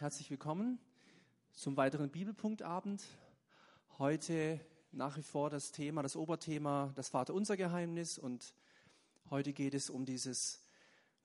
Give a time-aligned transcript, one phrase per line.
[0.00, 0.78] herzlich willkommen
[1.54, 3.02] zum weiteren Bibelpunktabend.
[3.98, 4.60] Heute
[4.92, 8.54] nach wie vor das Thema, das Oberthema, das Vaterunser Geheimnis und
[9.28, 10.62] heute geht es um dieses,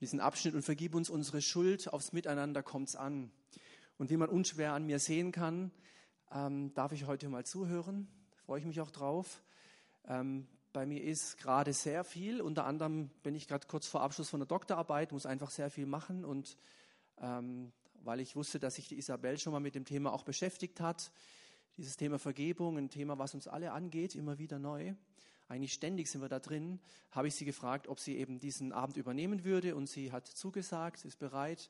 [0.02, 3.32] diesen Abschnitt und vergib uns unsere Schuld, aufs Miteinander kommt's an.
[4.00, 5.70] Und wie man unschwer an mir sehen kann,
[6.32, 8.08] ähm, darf ich heute mal zuhören,
[8.44, 9.44] freue ich mich auch drauf.
[10.08, 14.32] Ähm, bei mir ist gerade sehr viel, unter anderem bin ich gerade kurz vor Abschluss
[14.32, 16.58] von der Doktorarbeit, muss einfach sehr viel machen und
[17.22, 17.72] ähm,
[18.04, 21.12] weil ich wusste, dass sich die Isabel schon mal mit dem Thema auch beschäftigt hat.
[21.78, 24.94] Dieses Thema Vergebung, ein Thema, was uns alle angeht, immer wieder neu.
[25.48, 26.80] Eigentlich ständig sind wir da drin.
[27.12, 31.00] Habe ich sie gefragt, ob sie eben diesen Abend übernehmen würde und sie hat zugesagt,
[31.00, 31.70] sie ist bereit.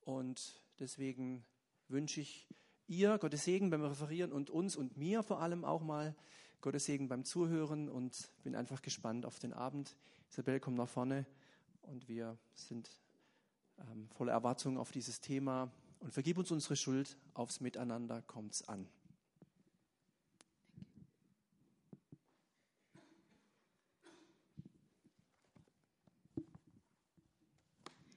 [0.00, 1.44] Und deswegen
[1.88, 2.46] wünsche ich
[2.86, 6.16] ihr Gottes Segen beim Referieren und uns und mir vor allem auch mal
[6.60, 9.96] Gottes Segen beim Zuhören und bin einfach gespannt auf den Abend.
[10.30, 11.26] Isabel kommt nach vorne
[11.82, 12.90] und wir sind
[13.78, 15.70] ähm, voller Erwartung auf dieses Thema.
[16.00, 18.88] Und vergib uns unsere Schuld, aufs Miteinander kommt's an.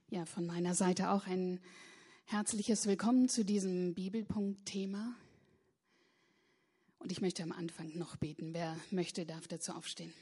[0.09, 1.61] Ja, von meiner Seite auch ein
[2.25, 5.15] herzliches Willkommen zu diesem Bibelpunkt-Thema.
[6.99, 8.53] Und ich möchte am Anfang noch beten.
[8.53, 10.13] Wer möchte, darf dazu aufstehen.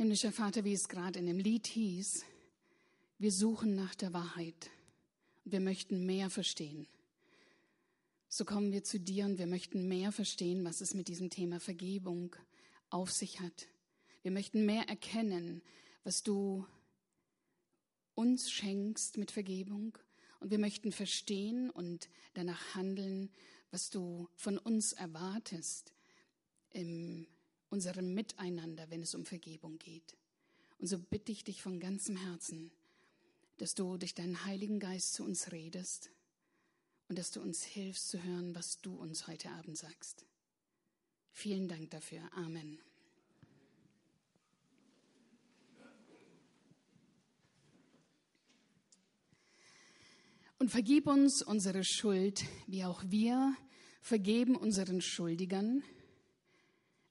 [0.00, 2.24] Himmlischer Vater, wie es gerade in dem Lied hieß,
[3.18, 4.70] wir suchen nach der Wahrheit
[5.44, 6.88] und wir möchten mehr verstehen.
[8.26, 11.60] So kommen wir zu dir und wir möchten mehr verstehen, was es mit diesem Thema
[11.60, 12.34] Vergebung
[12.88, 13.68] auf sich hat.
[14.22, 15.60] Wir möchten mehr erkennen,
[16.02, 16.64] was du
[18.14, 19.98] uns schenkst mit Vergebung.
[20.38, 23.28] Und wir möchten verstehen und danach handeln,
[23.70, 25.92] was du von uns erwartest
[26.70, 27.26] im
[27.70, 30.16] unserem Miteinander, wenn es um Vergebung geht.
[30.78, 32.70] Und so bitte ich dich von ganzem Herzen,
[33.58, 36.10] dass du durch deinen Heiligen Geist zu uns redest
[37.08, 40.24] und dass du uns hilfst zu hören, was du uns heute Abend sagst.
[41.32, 42.22] Vielen Dank dafür.
[42.34, 42.78] Amen.
[50.58, 53.56] Und vergib uns unsere Schuld, wie auch wir
[54.02, 55.82] vergeben unseren Schuldigern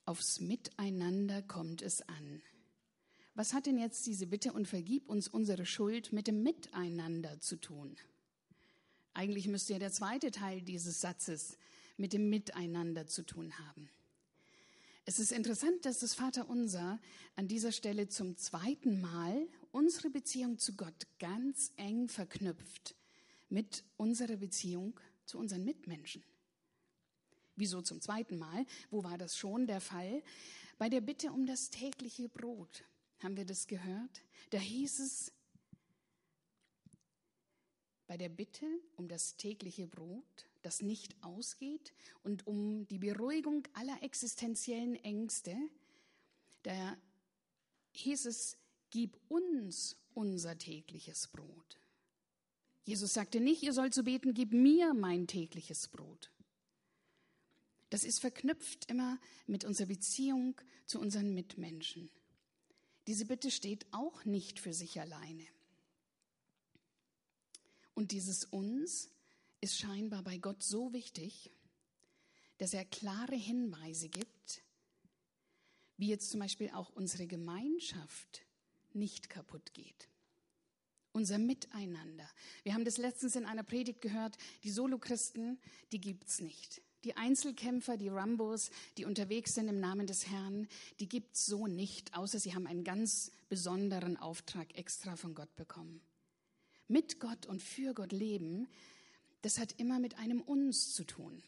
[0.10, 2.42] Aufs Miteinander kommt es an.
[3.36, 7.58] Was hat denn jetzt diese Bitte und vergib uns unsere Schuld mit dem Miteinander zu
[7.58, 7.96] tun?
[9.14, 11.60] Eigentlich müsste ja der zweite Teil dieses Satzes
[11.96, 13.88] mit dem Miteinander zu tun haben.
[15.06, 17.00] Es ist interessant, dass das Vaterunser
[17.36, 22.96] an dieser Stelle zum zweiten Mal unsere Beziehung zu Gott ganz eng verknüpft
[23.48, 26.24] mit unserer Beziehung zu unseren Mitmenschen.
[27.60, 28.66] Wieso zum zweiten Mal?
[28.90, 30.24] Wo war das schon der Fall?
[30.78, 32.86] Bei der Bitte um das tägliche Brot.
[33.22, 34.22] Haben wir das gehört?
[34.52, 35.34] Da hieß es,
[38.08, 38.66] bei der Bitte
[38.96, 41.94] um das tägliche Brot, das nicht ausgeht
[42.24, 45.56] und um die Beruhigung aller existenziellen Ängste,
[46.64, 46.98] da
[47.92, 48.58] hieß es,
[48.90, 51.80] gib uns unser tägliches Brot.
[52.86, 56.32] Jesus sagte nicht, ihr sollt so beten, gib mir mein tägliches Brot.
[57.90, 62.10] Das ist verknüpft immer mit unserer Beziehung zu unseren Mitmenschen.
[63.08, 65.46] Diese Bitte steht auch nicht für sich alleine.
[67.96, 69.10] Und dieses uns
[69.62, 71.52] ist scheinbar bei Gott so wichtig,
[72.60, 74.64] dass er klare Hinweise gibt,
[75.98, 78.46] wie jetzt zum Beispiel auch unsere Gemeinschaft
[78.94, 80.08] nicht kaputt geht.
[81.12, 82.30] Unser Miteinander.
[82.64, 85.60] Wir haben das letztens in einer Predigt gehört, die Solochristen,
[85.92, 86.82] die gibt's nicht.
[87.06, 90.68] Die Einzelkämpfer, die Rambos, die unterwegs sind im Namen des Herrn,
[91.00, 95.56] die gibt es so nicht, außer sie haben einen ganz besonderen Auftrag extra von Gott
[95.56, 96.02] bekommen.
[96.90, 98.68] Mit Gott und für Gott leben,
[99.44, 101.42] das hat immer mit einem Uns zu tun.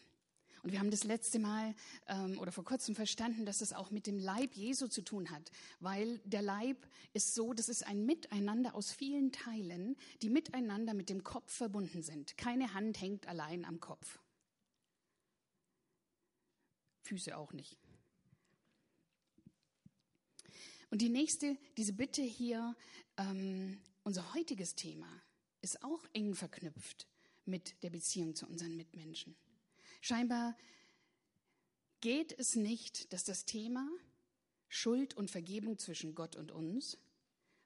[0.64, 1.74] Und wir haben das letzte Mal
[2.08, 5.52] ähm, oder vor kurzem verstanden, dass es auch mit dem Leib Jesu zu tun hat,
[5.80, 6.78] weil der Leib
[7.14, 12.04] ist so, das ist ein Miteinander aus vielen Teilen, die miteinander mit dem Kopf verbunden
[12.04, 12.38] sind.
[12.38, 14.20] Keine Hand hängt allein am Kopf.
[17.02, 17.78] Füße auch nicht.
[20.90, 22.76] Und die nächste, diese Bitte hier,
[23.18, 25.08] ähm, unser heutiges Thema,
[25.62, 27.08] ist auch eng verknüpft
[27.46, 29.36] mit der Beziehung zu unseren Mitmenschen.
[30.02, 30.58] Scheinbar
[32.02, 33.88] geht es nicht, dass das Thema
[34.68, 36.98] Schuld und Vergebung zwischen Gott und uns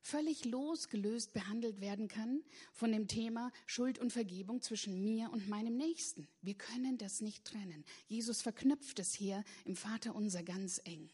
[0.05, 5.77] völlig losgelöst behandelt werden kann von dem Thema Schuld und Vergebung zwischen mir und meinem
[5.77, 6.27] Nächsten.
[6.41, 7.83] Wir können das nicht trennen.
[8.07, 11.09] Jesus verknüpft es hier im Vater unser ganz eng.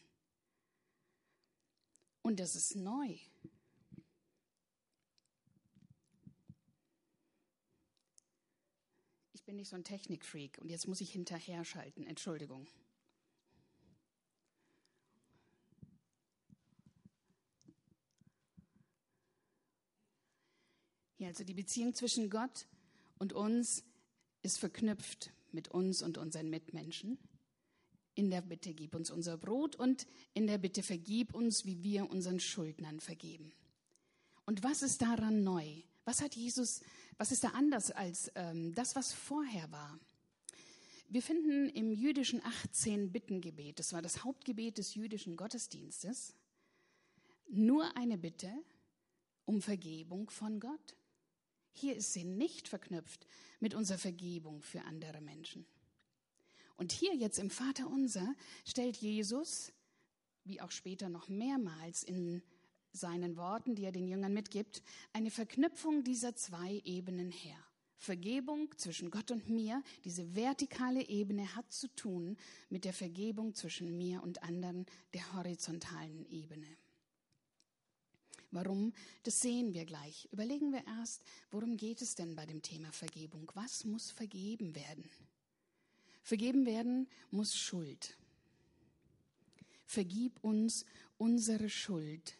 [2.20, 3.16] Und das ist neu.
[9.32, 12.06] Ich bin nicht so ein Technikfreak und jetzt muss ich hinterher schalten.
[12.06, 12.66] Entschuldigung.
[21.22, 22.66] Ja, also die Beziehung zwischen Gott
[23.20, 23.84] und uns
[24.42, 27.16] ist verknüpft mit uns und unseren Mitmenschen.
[28.16, 32.10] In der Bitte gib uns unser Brot und in der Bitte vergib uns, wie wir
[32.10, 33.52] unseren Schuldnern vergeben.
[34.46, 35.82] Und was ist daran neu?
[36.04, 36.80] Was hat Jesus,
[37.18, 40.00] was ist da anders als ähm, das, was vorher war?
[41.08, 46.34] Wir finden im jüdischen 18 Bittengebet, das war das Hauptgebet des jüdischen Gottesdienstes,
[47.48, 48.52] nur eine Bitte
[49.44, 50.96] um Vergebung von Gott.
[51.72, 53.26] Hier ist sie nicht verknüpft
[53.60, 55.66] mit unserer Vergebung für andere Menschen.
[56.76, 58.34] Und hier jetzt im Vater unser
[58.64, 59.72] stellt Jesus,
[60.44, 62.42] wie auch später noch mehrmals in
[62.92, 64.82] seinen Worten, die er den Jüngern mitgibt,
[65.12, 67.58] eine Verknüpfung dieser zwei Ebenen her.
[67.96, 72.36] Vergebung zwischen Gott und mir, diese vertikale Ebene hat zu tun
[72.68, 76.66] mit der Vergebung zwischen mir und anderen, der horizontalen Ebene.
[78.52, 78.92] Warum?
[79.22, 80.28] Das sehen wir gleich.
[80.30, 83.50] Überlegen wir erst, worum geht es denn bei dem Thema Vergebung?
[83.54, 85.04] Was muss vergeben werden?
[86.22, 88.16] Vergeben werden muss Schuld.
[89.86, 90.84] Vergib uns
[91.18, 92.36] unsere Schuld.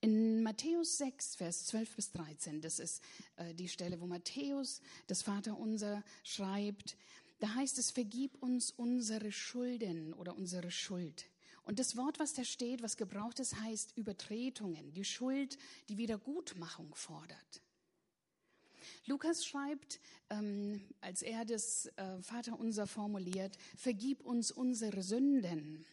[0.00, 3.02] In Matthäus 6, Vers 12 bis 13, das ist
[3.36, 6.96] äh, die Stelle, wo Matthäus das Vaterunser schreibt,
[7.40, 11.29] da heißt es, vergib uns unsere Schulden oder unsere Schuld.
[11.70, 15.56] Und das Wort, was da steht, was gebraucht ist, heißt Übertretungen, die Schuld,
[15.88, 17.62] die Wiedergutmachung fordert.
[19.06, 20.00] Lukas schreibt,
[20.30, 25.86] ähm, als er das äh, Vaterunser formuliert, vergib uns unsere Sünden.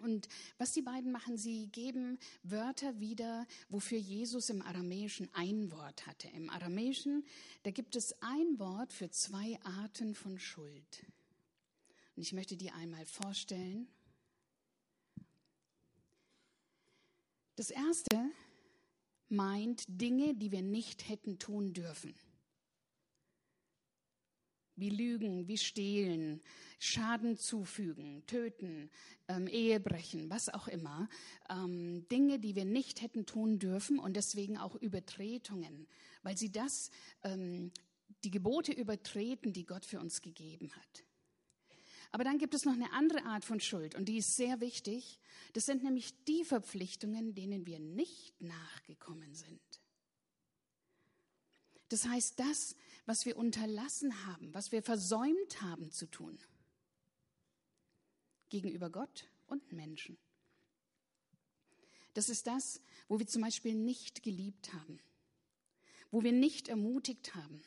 [0.00, 0.26] Und
[0.58, 6.26] was die beiden machen, sie geben Wörter wieder, wofür Jesus im Aramäischen ein Wort hatte.
[6.34, 7.24] Im Aramäischen,
[7.62, 11.06] da gibt es ein Wort für zwei Arten von Schuld.
[12.16, 13.86] Und ich möchte die einmal vorstellen.
[17.56, 18.30] Das erste
[19.28, 22.14] meint Dinge, die wir nicht hätten tun dürfen.
[24.78, 26.42] Wie Lügen, wie Stehlen,
[26.78, 28.90] Schaden zufügen, töten,
[29.26, 31.08] ähm, Ehebrechen, was auch immer.
[31.48, 35.88] Ähm, Dinge, die wir nicht hätten tun dürfen und deswegen auch Übertretungen,
[36.22, 36.90] weil sie das,
[37.22, 37.72] ähm,
[38.22, 41.05] die Gebote übertreten, die Gott für uns gegeben hat.
[42.16, 45.20] Aber dann gibt es noch eine andere Art von Schuld und die ist sehr wichtig.
[45.52, 49.60] Das sind nämlich die Verpflichtungen, denen wir nicht nachgekommen sind.
[51.90, 52.74] Das heißt, das,
[53.04, 56.38] was wir unterlassen haben, was wir versäumt haben zu tun,
[58.48, 60.16] gegenüber Gott und Menschen.
[62.14, 65.00] Das ist das, wo wir zum Beispiel nicht geliebt haben,
[66.10, 67.62] wo wir nicht ermutigt haben,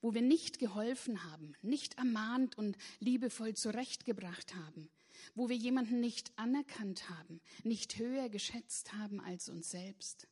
[0.00, 4.88] wo wir nicht geholfen haben, nicht ermahnt und liebevoll zurechtgebracht haben,
[5.34, 10.28] wo wir jemanden nicht anerkannt haben, nicht höher geschätzt haben als uns selbst,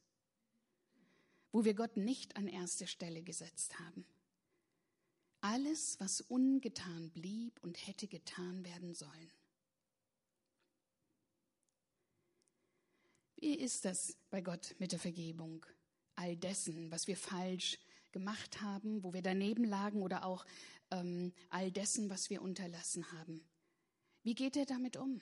[1.53, 4.05] wo wir Gott nicht an erste Stelle gesetzt haben.
[5.41, 9.31] Alles, was ungetan blieb und hätte getan werden sollen.
[13.37, 15.67] Wie ist das bei Gott mit der Vergebung?
[16.15, 17.79] All dessen, was wir falsch
[18.15, 20.47] gemacht haben, wo wir daneben lagen oder auch
[20.91, 23.45] ähm, all dessen, was wir unterlassen haben.
[24.23, 25.21] Wie geht er damit um?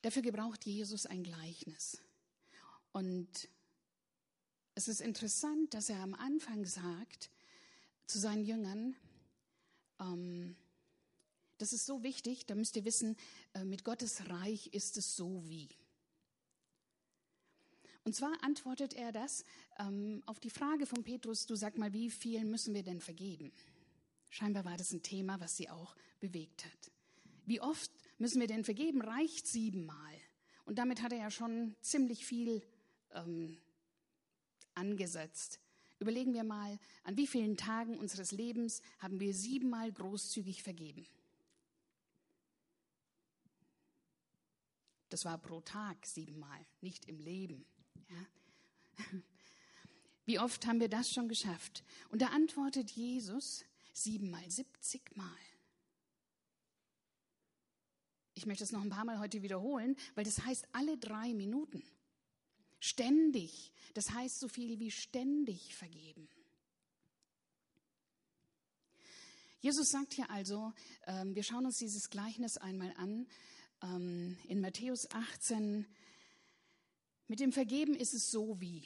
[0.00, 2.00] Dafür gebraucht Jesus ein Gleichnis.
[2.92, 3.48] Und
[4.74, 7.30] es ist interessant, dass er am Anfang sagt
[8.06, 8.96] zu seinen Jüngern,
[10.00, 10.56] ähm,
[11.58, 13.16] das ist so wichtig, da müsst ihr wissen,
[13.54, 15.68] äh, mit Gottes Reich ist es so wie.
[18.04, 19.44] Und zwar antwortet er das
[19.78, 23.50] ähm, auf die Frage von Petrus, du sag mal, wie viel müssen wir denn vergeben?
[24.28, 26.92] Scheinbar war das ein Thema, was sie auch bewegt hat.
[27.46, 29.00] Wie oft müssen wir denn vergeben?
[29.00, 30.14] Reicht siebenmal.
[30.66, 32.62] Und damit hat er ja schon ziemlich viel
[33.12, 33.56] ähm,
[34.74, 35.60] angesetzt.
[35.98, 41.06] Überlegen wir mal, an wie vielen Tagen unseres Lebens haben wir siebenmal großzügig vergeben?
[45.08, 47.64] Das war pro Tag siebenmal, nicht im Leben.
[48.08, 49.04] Ja?
[50.26, 51.84] Wie oft haben wir das schon geschafft?
[52.10, 55.28] Und da antwortet Jesus siebenmal, siebzigmal.
[58.34, 61.82] Ich möchte es noch ein paar Mal heute wiederholen, weil das heißt alle drei Minuten.
[62.80, 63.72] Ständig.
[63.94, 66.28] Das heißt so viel wie ständig vergeben.
[69.60, 70.74] Jesus sagt hier also,
[71.06, 73.26] ähm, wir schauen uns dieses Gleichnis einmal an,
[73.82, 75.86] ähm, in Matthäus 18,
[77.28, 78.84] mit dem Vergeben ist es so wie.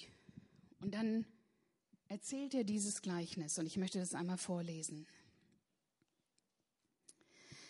[0.80, 1.26] Und dann
[2.08, 5.06] erzählt er dieses Gleichnis und ich möchte das einmal vorlesen.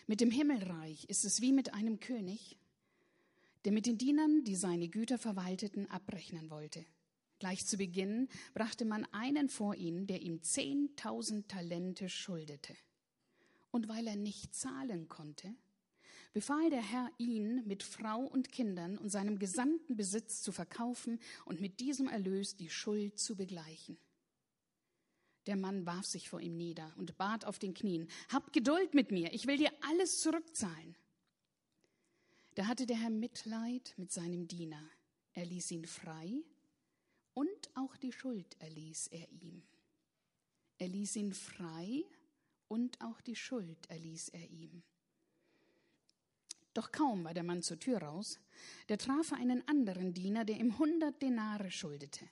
[0.06, 2.56] Mit dem Himmelreich ist es wie mit einem König,
[3.64, 6.84] der mit den Dienern, die seine Güter verwalteten, abrechnen wollte.
[7.38, 12.74] Gleich zu Beginn brachte man einen vor ihn, der ihm zehntausend Talente schuldete.
[13.70, 15.54] Und weil er nicht zahlen konnte,
[16.32, 21.60] befahl der Herr ihn mit Frau und Kindern und seinem gesamten Besitz zu verkaufen und
[21.60, 23.98] mit diesem Erlös die Schuld zu begleichen.
[25.46, 29.10] Der Mann warf sich vor ihm nieder und bat auf den Knien, Hab Geduld mit
[29.10, 30.96] mir, ich will dir alles zurückzahlen.
[32.54, 34.82] Da hatte der Herr Mitleid mit seinem Diener.
[35.32, 36.42] Er ließ ihn frei
[37.32, 39.62] und auch die Schuld erließ er ihm.
[40.78, 42.04] Er ließ ihn frei
[42.66, 44.82] und auch die Schuld erließ er ihm.
[46.78, 48.38] Doch kaum war der Mann zur Tür raus,
[48.86, 52.24] da traf er einen anderen Diener, der ihm hundert Denare schuldete.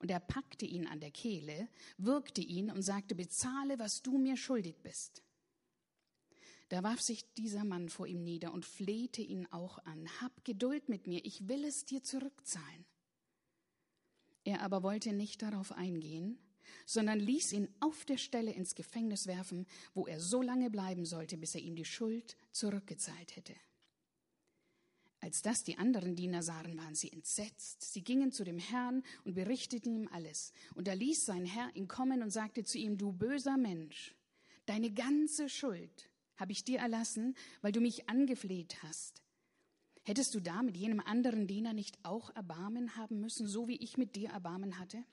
[0.00, 1.68] Und er packte ihn an der Kehle,
[1.98, 5.22] würgte ihn und sagte, bezahle, was du mir schuldig bist.
[6.68, 10.88] Da warf sich dieser Mann vor ihm nieder und flehte ihn auch an, hab Geduld
[10.88, 12.84] mit mir, ich will es dir zurückzahlen.
[14.42, 16.40] Er aber wollte nicht darauf eingehen,
[16.86, 21.36] sondern ließ ihn auf der Stelle ins Gefängnis werfen, wo er so lange bleiben sollte,
[21.36, 23.54] bis er ihm die Schuld zurückgezahlt hätte.
[25.22, 27.80] Als das die anderen Diener sahen, waren sie entsetzt.
[27.92, 30.52] Sie gingen zu dem Herrn und berichteten ihm alles.
[30.74, 34.16] Und da ließ sein Herr ihn kommen und sagte zu ihm, du böser Mensch,
[34.66, 39.22] deine ganze Schuld habe ich dir erlassen, weil du mich angefleht hast.
[40.02, 43.96] Hättest du da mit jenem anderen Diener nicht auch Erbarmen haben müssen, so wie ich
[43.96, 45.04] mit dir Erbarmen hatte?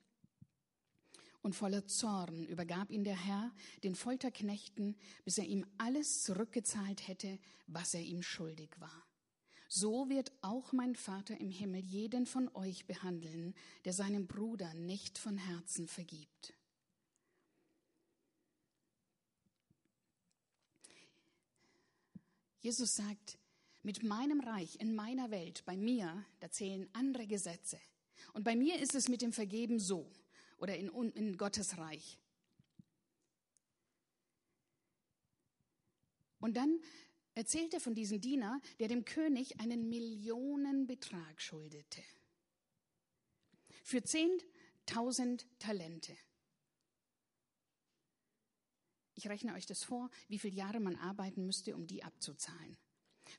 [1.43, 7.37] Und voller Zorn übergab ihn der Herr den Folterknechten, bis er ihm alles zurückgezahlt hätte,
[7.67, 9.08] was er ihm schuldig war
[9.69, 13.53] so wird auch mein Vater im Himmel jeden von euch behandeln,
[13.85, 16.55] der seinem Bruder nicht von Herzen vergibt.
[22.61, 23.37] Jesus sagt,
[23.83, 27.79] mit meinem Reich, in meiner Welt, bei mir, da zählen andere Gesetze.
[28.33, 30.11] Und bei mir ist es mit dem Vergeben so
[30.57, 32.17] oder in, in Gottes Reich.
[36.39, 36.79] Und dann
[37.39, 42.03] erzählt er von diesem Diener, der dem König einen Millionenbetrag schuldete.
[43.81, 46.17] Für 10.000 Talente.
[49.15, 52.77] Ich rechne euch das vor, wie viele Jahre man arbeiten müsste, um die abzuzahlen.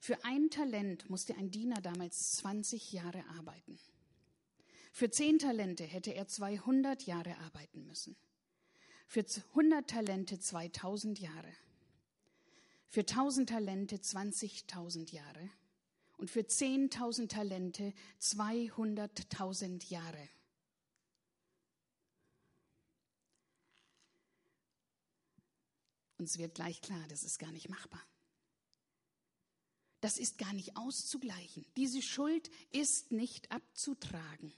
[0.00, 3.78] Für ein Talent musste ein Diener damals 20 Jahre arbeiten.
[4.92, 8.16] Für 10 Talente hätte er 200 Jahre arbeiten müssen.
[9.07, 11.52] Für 100 Talente 2000 Jahre
[12.90, 15.50] für 1000 Talente 20.000 Jahre
[16.18, 20.28] und für 10.000 Talente 200.000 Jahre.
[26.18, 28.02] Uns wird gleich klar, das ist gar nicht machbar.
[30.00, 31.64] Das ist gar nicht auszugleichen.
[31.76, 34.52] Diese Schuld ist nicht abzutragen.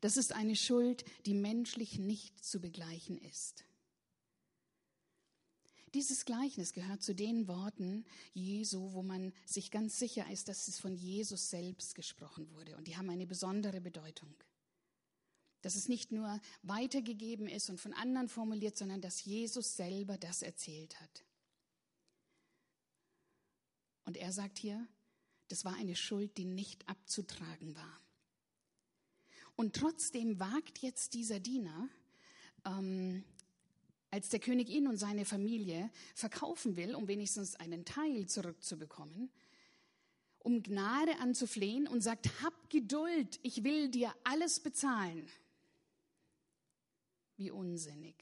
[0.00, 3.64] Das ist eine Schuld, die menschlich nicht zu begleichen ist.
[5.94, 10.80] Dieses Gleichnis gehört zu den Worten Jesu, wo man sich ganz sicher ist, dass es
[10.80, 12.76] von Jesus selbst gesprochen wurde.
[12.76, 14.34] Und die haben eine besondere Bedeutung.
[15.62, 20.42] Dass es nicht nur weitergegeben ist und von anderen formuliert, sondern dass Jesus selber das
[20.42, 21.24] erzählt hat.
[24.04, 24.86] Und er sagt hier,
[25.48, 28.00] das war eine Schuld, die nicht abzutragen war.
[29.54, 31.88] Und trotzdem wagt jetzt dieser Diener,
[32.64, 33.24] ähm,
[34.14, 39.28] als der König ihn und seine Familie verkaufen will, um wenigstens einen Teil zurückzubekommen,
[40.38, 45.28] um Gnade anzuflehen und sagt, hab Geduld, ich will dir alles bezahlen.
[47.36, 48.14] Wie unsinnig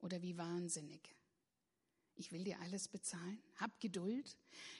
[0.00, 1.14] oder wie wahnsinnig.
[2.16, 3.38] Ich will dir alles bezahlen.
[3.56, 4.34] Hab Geduld.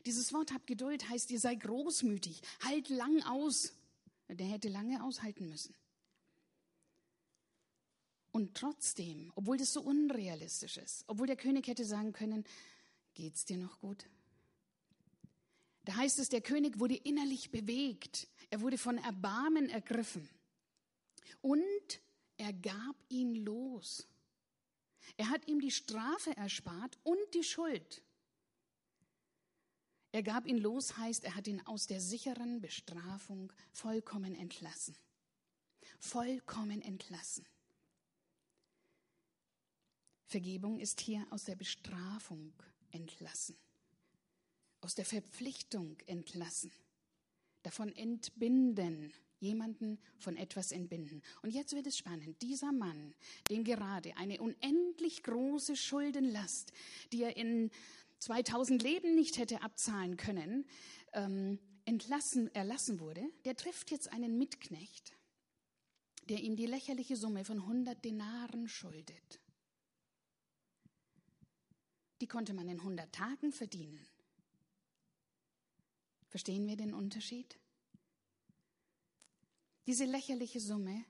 [0.06, 3.74] Dieses Wort hab Geduld heißt, ihr sei großmütig, halt lang aus.
[4.28, 5.74] Der hätte lange aushalten müssen.
[8.30, 12.44] Und trotzdem, obwohl das so unrealistisch ist, obwohl der König hätte sagen können,
[13.14, 14.06] geht's dir noch gut?
[15.84, 18.28] Da heißt es, der König wurde innerlich bewegt.
[18.50, 20.28] Er wurde von Erbarmen ergriffen.
[21.40, 22.00] Und
[22.36, 24.06] er gab ihn los.
[25.16, 28.02] Er hat ihm die Strafe erspart und die Schuld.
[30.12, 34.96] Er gab ihn los heißt, er hat ihn aus der sicheren Bestrafung vollkommen entlassen.
[36.00, 37.46] Vollkommen entlassen.
[40.28, 42.52] Vergebung ist hier aus der Bestrafung
[42.90, 43.56] entlassen,
[44.82, 46.70] aus der Verpflichtung entlassen,
[47.62, 51.22] davon entbinden, jemanden von etwas entbinden.
[51.42, 52.42] Und jetzt wird es spannend.
[52.42, 53.14] Dieser Mann,
[53.48, 56.72] den gerade eine unendlich große Schuldenlast,
[57.10, 57.70] die er in
[58.18, 60.66] 2000 Leben nicht hätte abzahlen können,
[61.14, 65.16] ähm, entlassen, erlassen wurde, der trifft jetzt einen Mitknecht,
[66.28, 69.40] der ihm die lächerliche Summe von 100 Denaren schuldet.
[72.20, 74.06] Die konnte man in 100 Tagen verdienen.
[76.28, 77.58] Verstehen wir den Unterschied?
[79.86, 81.04] Diese lächerliche Summe,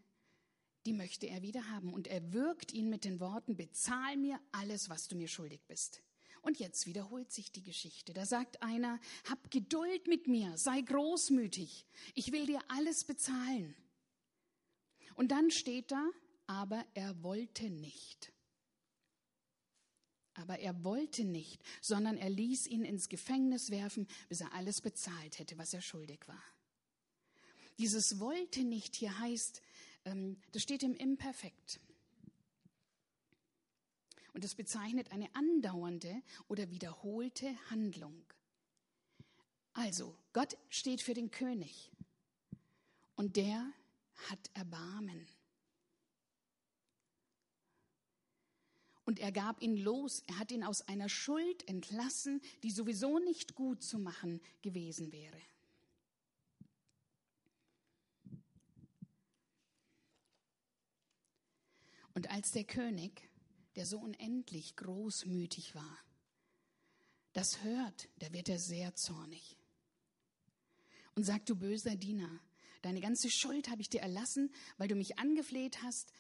[0.87, 1.93] die möchte er wieder haben.
[1.93, 6.03] Und er wirkt ihn mit den Worten, bezahl mir alles, was du mir schuldig bist.
[6.43, 8.15] Und jetzt wiederholt sich die Geschichte.
[8.15, 13.75] Da sagt einer, hab Geduld mit mir, sei großmütig, ich will dir alles bezahlen.
[15.17, 16.09] Und dann steht da,
[16.47, 18.33] aber er wollte nicht.
[20.38, 25.38] Aber er wollte nicht, sondern er ließ ihn ins Gefängnis werfen, bis er alles bezahlt
[25.38, 26.42] hätte, was er schuldig war.
[27.78, 29.62] Dieses wollte nicht hier heißt,
[30.04, 31.80] ähm, das steht im Imperfekt.
[34.33, 38.25] Und das bezeichnet eine andauernde oder wiederholte Handlung.
[39.73, 41.90] Also, Gott steht für den König
[43.16, 43.73] und der
[44.28, 45.26] hat Erbarmen.
[49.09, 53.55] Und er gab ihn los, er hat ihn aus einer Schuld entlassen, die sowieso nicht
[53.55, 55.41] gut zu machen gewesen wäre.
[62.12, 63.31] Und als der König,
[63.77, 65.99] der so unendlich großmütig war,
[67.33, 69.57] das hört, da wird er sehr zornig
[71.15, 72.43] und sagt, du böser Diener,
[72.83, 76.12] deine ganze Schuld habe ich dir erlassen, weil du mich angefleht hast.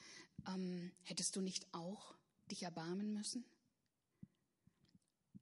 [0.46, 2.17] Ähm, hättest du nicht auch
[2.48, 3.44] dich erbarmen müssen?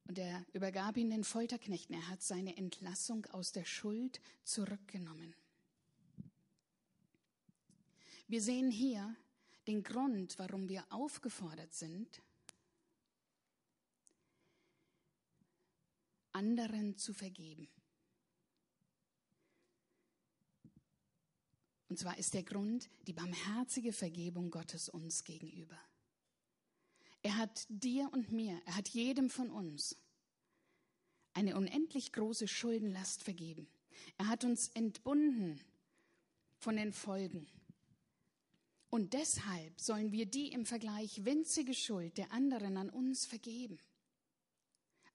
[0.08, 1.94] Und er übergab ihn den Folterknechten.
[1.94, 5.34] Er hat seine Entlassung aus der Schuld zurückgenommen.
[8.28, 9.16] Wir sehen hier,
[9.66, 12.22] den Grund, warum wir aufgefordert sind,
[16.32, 17.68] anderen zu vergeben.
[21.88, 25.78] Und zwar ist der Grund die barmherzige Vergebung Gottes uns gegenüber.
[27.26, 29.96] Er hat dir und mir, er hat jedem von uns
[31.32, 33.66] eine unendlich große Schuldenlast vergeben.
[34.16, 35.60] Er hat uns entbunden
[36.56, 37.48] von den Folgen
[38.90, 43.80] und deshalb sollen wir die im Vergleich winzige Schuld der anderen an uns vergeben.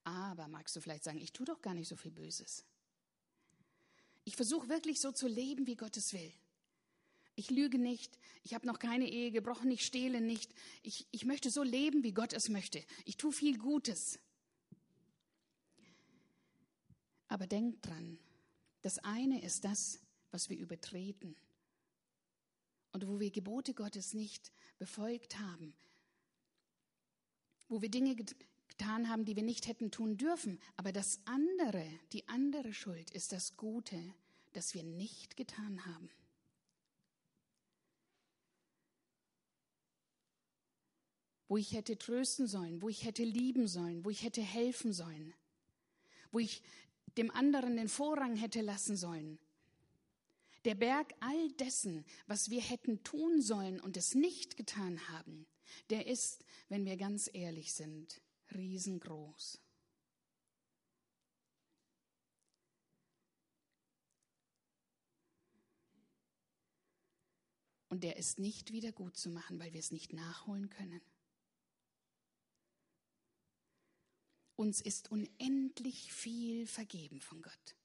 [0.04, 2.66] Aber magst du vielleicht sagen, ich tue doch gar nicht so viel Böses.
[4.26, 6.34] Ich versuche wirklich so zu leben, wie Gott es will.
[7.42, 10.54] Ich lüge nicht, ich habe noch keine Ehe gebrochen, ich stehle nicht.
[10.84, 12.84] Ich, ich möchte so leben, wie Gott es möchte.
[13.04, 14.20] Ich tue viel Gutes.
[17.30, 18.20] Aber denk dran,
[18.84, 19.98] das eine ist das,
[20.30, 21.36] was wir übertreten
[22.92, 25.74] und wo wir Gebote Gottes nicht befolgt haben,
[27.70, 28.16] wo wir Dinge
[28.68, 30.60] getan haben, die wir nicht hätten tun dürfen.
[30.78, 34.00] Aber das andere, die andere Schuld ist das Gute,
[34.54, 36.12] das wir nicht getan haben.
[41.52, 45.34] Wo ich hätte trösten sollen, wo ich hätte lieben sollen, wo ich hätte helfen sollen,
[46.32, 46.64] wo ich
[47.18, 49.38] dem anderen den Vorrang hätte lassen sollen,
[50.64, 55.46] der Berg all dessen, was wir hätten tun sollen und es nicht getan haben,
[55.90, 58.22] der ist, wenn wir ganz ehrlich sind,
[58.56, 59.60] riesengroß.
[67.90, 71.02] Und der ist nicht wieder gut zu machen, weil wir es nicht nachholen können.
[74.62, 77.76] Uns ist unendlich viel vergeben von Gott.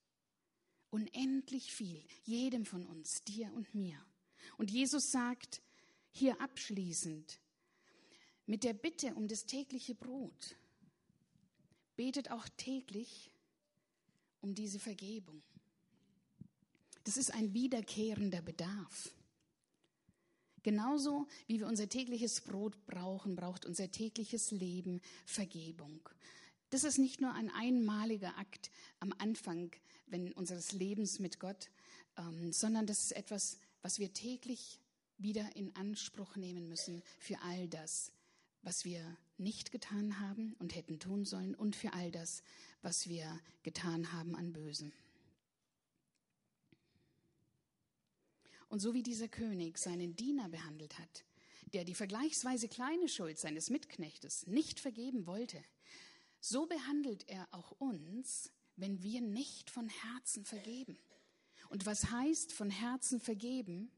[0.91, 3.99] Unendlich viel, jedem von uns, dir und mir.
[4.59, 5.63] Und Jesus sagt
[6.11, 7.41] hier abschließend,
[8.45, 10.55] mit der Bitte um das tägliche Brot,
[11.97, 13.31] betet auch täglich
[14.43, 15.43] um diese Vergebung.
[17.05, 19.15] Das ist ein wiederkehrender Bedarf.
[20.63, 26.07] Genauso wie wir unser tägliches Brot brauchen, braucht unser tägliches Leben Vergebung.
[26.71, 29.71] Das ist nicht nur ein einmaliger Akt am Anfang
[30.07, 31.71] wenn, unseres Lebens mit Gott,
[32.17, 34.81] ähm, sondern das ist etwas, was wir täglich
[35.19, 38.13] wieder in Anspruch nehmen müssen für all das,
[38.63, 42.43] was wir nicht getan haben und hätten tun sollen und für all das,
[42.83, 44.93] was wir getan haben an Bösem.
[48.69, 51.25] Und so wie dieser König seinen Diener behandelt hat,
[51.73, 55.63] der die vergleichsweise kleine Schuld seines Mitknechtes nicht vergeben wollte,
[56.49, 60.97] so behandelt er auch uns, wenn wir nicht von Herzen vergeben.
[61.71, 63.91] Und was heißt von Herzen vergeben?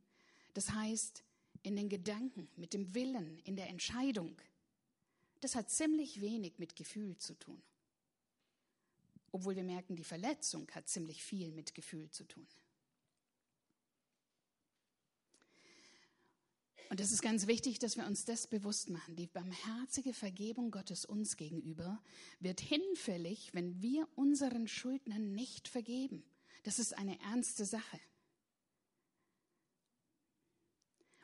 [0.55, 1.25] Das heißt
[1.63, 4.41] in den Gedanken, mit dem Willen, in der Entscheidung.
[5.41, 7.61] Das hat ziemlich wenig mit Gefühl zu tun.
[9.31, 12.47] Obwohl wir merken, die Verletzung hat ziemlich viel mit Gefühl zu tun.
[16.91, 19.15] Und es ist ganz wichtig, dass wir uns das bewusst machen.
[19.15, 22.03] Die barmherzige Vergebung Gottes uns gegenüber
[22.41, 26.25] wird hinfällig, wenn wir unseren Schuldnern nicht vergeben.
[26.63, 28.01] Das ist eine ernste Sache.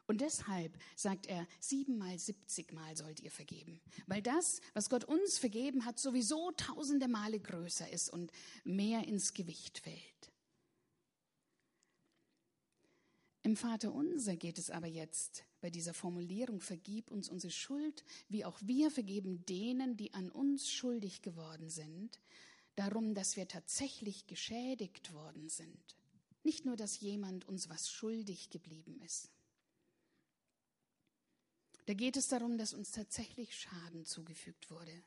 [0.07, 3.81] Und deshalb sagt er, siebenmal, siebzigmal sollt ihr vergeben.
[4.07, 8.31] Weil das, was Gott uns vergeben hat, sowieso tausende Male größer ist und
[8.65, 9.99] mehr ins Gewicht fällt.
[13.43, 18.45] Im Vater unser geht es aber jetzt bei dieser Formulierung, vergib uns unsere Schuld, wie
[18.45, 22.21] auch wir vergeben denen, die an uns schuldig geworden sind,
[22.75, 25.97] darum, dass wir tatsächlich geschädigt worden sind.
[26.43, 29.31] Nicht nur, dass jemand uns was schuldig geblieben ist.
[31.87, 35.03] Da geht es darum, dass uns tatsächlich Schaden zugefügt wurde.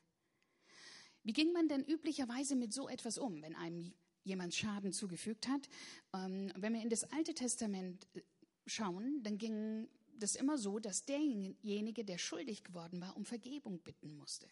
[1.22, 3.93] Wie ging man denn üblicherweise mit so etwas um, wenn einem
[4.24, 5.70] jemand Schaden zugefügt hat.
[6.13, 8.22] Ähm, wenn wir in das Alte Testament äh,
[8.65, 14.15] schauen, dann ging das immer so, dass derjenige, der schuldig geworden war, um Vergebung bitten
[14.15, 14.47] musste.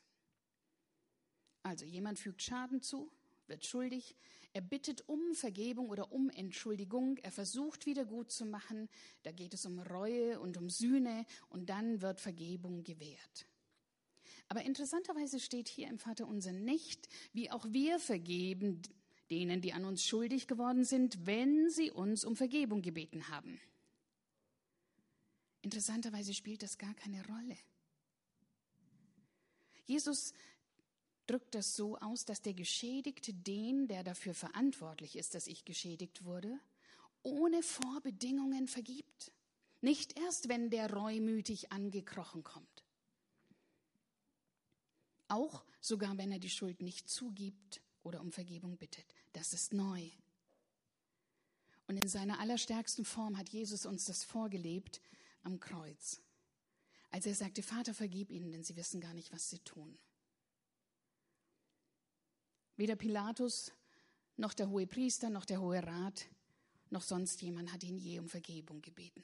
[1.64, 3.12] Also jemand fügt Schaden zu,
[3.48, 4.16] wird schuldig,
[4.54, 8.90] er bittet um Vergebung oder um Entschuldigung, er versucht wieder gut zu machen,
[9.24, 13.48] da geht es um Reue und um Sühne und dann wird Vergebung gewährt.
[14.48, 18.82] Aber interessanterweise steht hier im Vater unser nicht, wie auch wir vergeben
[19.30, 23.60] denen, die an uns schuldig geworden sind, wenn sie uns um Vergebung gebeten haben.
[25.66, 27.58] Interessanterweise spielt das gar keine Rolle.
[29.86, 30.32] Jesus
[31.26, 36.24] drückt das so aus, dass der Geschädigte den, der dafür verantwortlich ist, dass ich geschädigt
[36.24, 36.60] wurde,
[37.24, 39.32] ohne Vorbedingungen vergibt.
[39.82, 42.84] Nicht erst, wenn der reumütig angekrochen kommt.
[45.30, 49.16] Auch sogar, wenn er die Schuld nicht zugibt oder um Vergebung bittet.
[49.34, 50.12] Das ist neu.
[51.88, 55.02] Und in seiner allerstärksten Form hat Jesus uns das vorgelebt
[55.46, 56.22] am Kreuz.
[57.12, 59.98] Als er sagte, Vater, vergib ihnen, denn sie wissen gar nicht, was sie tun.
[62.76, 63.72] Weder Pilatus
[64.38, 66.28] noch der hohe Priester noch der hohe Rat
[66.90, 69.24] noch sonst jemand hat ihn je um Vergebung gebeten.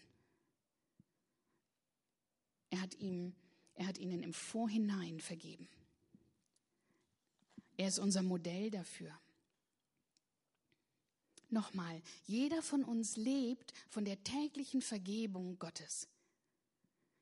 [2.69, 3.35] Er hat, ihm,
[3.75, 5.67] er hat ihnen im Vorhinein vergeben.
[7.77, 9.17] Er ist unser Modell dafür.
[11.51, 16.07] Nochmal, jeder von uns lebt von der täglichen Vergebung Gottes.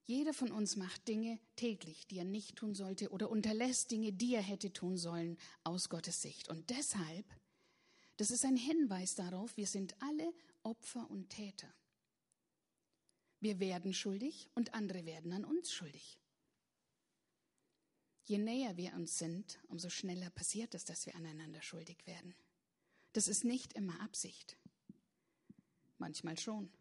[0.06, 4.36] Jeder von uns macht Dinge täglich, die er nicht tun sollte oder unterlässt Dinge, die
[4.36, 6.48] er hätte tun sollen aus Gottes Sicht.
[6.48, 7.26] Und deshalb,
[8.18, 11.74] das ist ein Hinweis darauf, wir sind alle Opfer und Täter.
[13.40, 16.20] Wir werden schuldig und andere werden an uns schuldig.
[18.26, 22.36] Je näher wir uns sind, umso schneller passiert es, dass wir aneinander schuldig werden.
[23.14, 24.58] Das ist nicht immer Absicht.
[25.98, 26.72] Manchmal schon.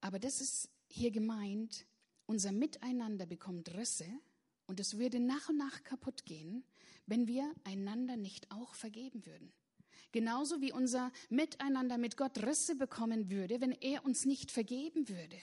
[0.00, 1.86] Aber das ist hier gemeint,
[2.26, 4.06] unser Miteinander bekommt Risse
[4.66, 6.64] und es würde nach und nach kaputt gehen,
[7.06, 9.52] wenn wir einander nicht auch vergeben würden.
[10.12, 15.36] Genauso wie unser Miteinander mit Gott Risse bekommen würde, wenn er uns nicht vergeben würde.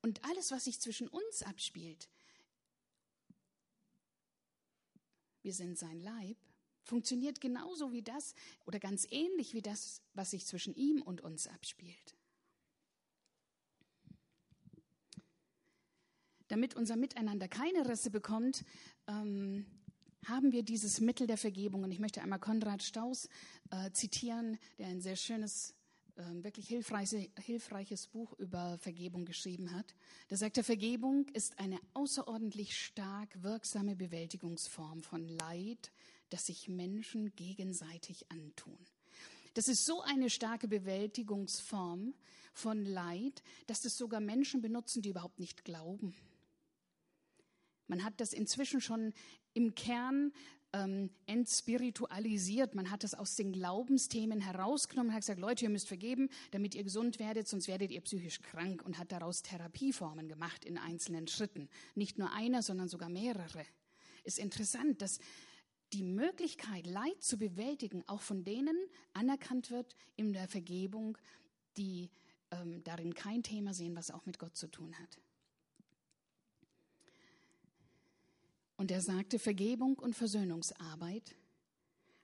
[0.00, 2.08] Und alles, was sich zwischen uns abspielt,
[5.48, 6.36] wir sind sein Leib,
[6.82, 8.34] funktioniert genauso wie das
[8.66, 12.18] oder ganz ähnlich wie das, was sich zwischen ihm und uns abspielt.
[16.48, 18.62] Damit unser Miteinander keine Risse bekommt,
[19.06, 19.64] ähm,
[20.26, 21.82] haben wir dieses Mittel der Vergebung.
[21.82, 23.30] Und ich möchte einmal Konrad Staus
[23.70, 25.74] äh, zitieren, der ein sehr schönes
[26.18, 29.94] wirklich hilfreiche, hilfreiches Buch über Vergebung geschrieben hat.
[30.28, 35.92] Da sagt er, Vergebung ist eine außerordentlich stark wirksame Bewältigungsform von Leid,
[36.30, 38.78] das sich Menschen gegenseitig antun.
[39.54, 42.14] Das ist so eine starke Bewältigungsform
[42.52, 46.14] von Leid, dass das sogar Menschen benutzen, die überhaupt nicht glauben.
[47.86, 49.14] Man hat das inzwischen schon
[49.54, 50.32] im Kern
[50.72, 52.74] ähm, entspiritualisiert.
[52.74, 56.84] Man hat das aus den Glaubensthemen herausgenommen, hat gesagt, Leute, ihr müsst vergeben, damit ihr
[56.84, 61.68] gesund werdet, sonst werdet ihr psychisch krank und hat daraus Therapieformen gemacht in einzelnen Schritten.
[61.94, 63.64] Nicht nur einer, sondern sogar mehrere.
[64.24, 65.18] Ist interessant, dass
[65.94, 68.76] die Möglichkeit, Leid zu bewältigen, auch von denen
[69.14, 71.16] anerkannt wird in der Vergebung,
[71.78, 72.10] die
[72.50, 75.18] ähm, darin kein Thema sehen, was auch mit Gott zu tun hat.
[78.78, 81.34] Und er sagte, Vergebung und Versöhnungsarbeit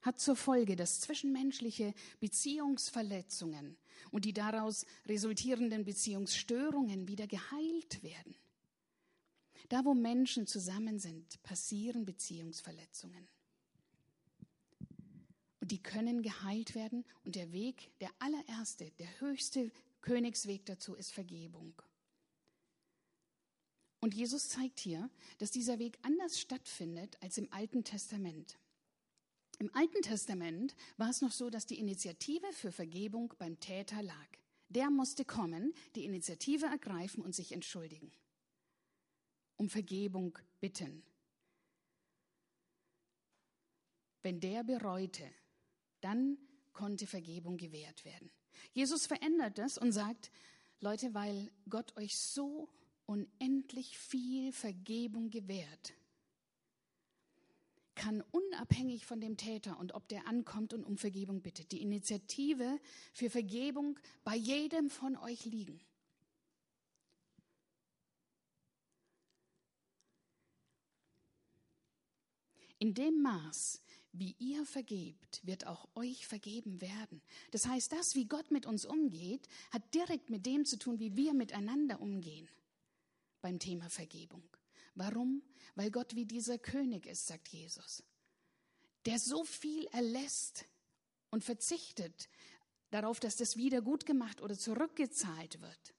[0.03, 3.77] hat zur Folge, dass zwischenmenschliche Beziehungsverletzungen
[4.13, 8.37] und die daraus resultierenden Beziehungsstörungen wieder geheilt werden.
[9.69, 13.27] Da, wo Menschen zusammen sind, passieren Beziehungsverletzungen.
[15.61, 17.05] Und die können geheilt werden.
[17.25, 21.75] Und der Weg, der allererste, der höchste Königsweg dazu ist Vergebung.
[24.05, 28.59] Und Jesus zeigt hier, dass dieser Weg anders stattfindet als im Alten Testament.
[29.59, 34.29] Im Alten Testament war es noch so, dass die Initiative für Vergebung beim Täter lag.
[34.69, 38.13] Der musste kommen, die Initiative ergreifen und sich entschuldigen.
[39.57, 41.03] Um Vergebung bitten.
[44.21, 45.25] Wenn der bereute,
[46.03, 46.37] dann
[46.75, 48.31] konnte Vergebung gewährt werden.
[48.75, 50.31] Jesus verändert das und sagt,
[50.81, 52.69] Leute, weil Gott euch so
[53.07, 55.95] unendlich viel Vergebung gewährt,
[57.95, 62.81] kann unabhängig von dem Täter und ob der ankommt und um Vergebung bittet, die Initiative
[63.13, 65.81] für Vergebung bei jedem von euch liegen.
[72.79, 73.81] In dem Maß,
[74.13, 77.23] wie ihr vergebt, wird auch euch vergeben werden.
[77.53, 81.17] Das heißt, das, wie Gott mit uns umgeht, hat direkt mit dem zu tun, wie
[81.17, 82.49] wir miteinander umgehen
[83.45, 84.43] beim Thema Vergebung.
[84.95, 85.43] Warum?
[85.75, 88.03] Weil Gott wie dieser König ist, sagt Jesus,
[89.05, 90.65] der so viel erlässt
[91.29, 92.31] und verzichtet
[92.89, 95.95] darauf, dass das wieder gut gemacht oder zurückgezahlt wird.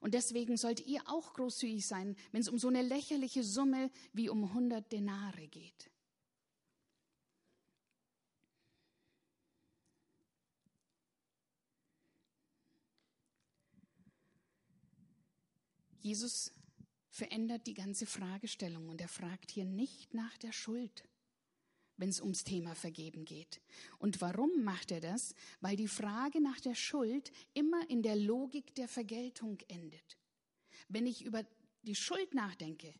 [0.00, 4.28] Und deswegen sollt ihr auch großzügig sein, wenn es um so eine lächerliche Summe wie
[4.28, 5.92] um 100 Denare geht.
[16.00, 16.50] Jesus
[17.20, 21.04] verändert die ganze Fragestellung und er fragt hier nicht nach der Schuld,
[21.98, 23.60] wenn es ums Thema Vergeben geht.
[23.98, 25.34] Und warum macht er das?
[25.60, 30.16] Weil die Frage nach der Schuld immer in der Logik der Vergeltung endet.
[30.88, 31.44] Wenn ich über
[31.82, 32.94] die Schuld nachdenke,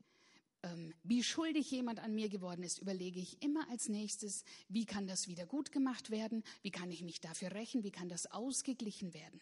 [0.64, 5.06] ähm, wie schuldig jemand an mir geworden ist, überlege ich immer als nächstes, wie kann
[5.06, 9.14] das wieder gut gemacht werden, wie kann ich mich dafür rächen, wie kann das ausgeglichen
[9.14, 9.40] werden.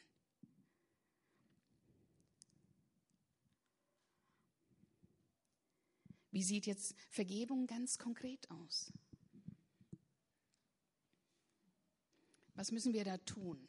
[6.31, 8.93] Wie sieht jetzt Vergebung ganz konkret aus?
[12.55, 13.69] Was müssen wir da tun?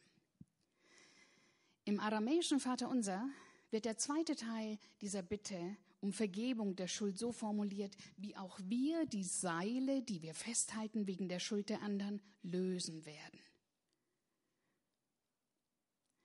[1.85, 3.29] Im aramäischen Vaterunser
[3.71, 9.05] wird der zweite Teil dieser Bitte um Vergebung der Schuld so formuliert, wie auch wir
[9.05, 13.39] die Seile, die wir festhalten wegen der Schuld der anderen, lösen werden.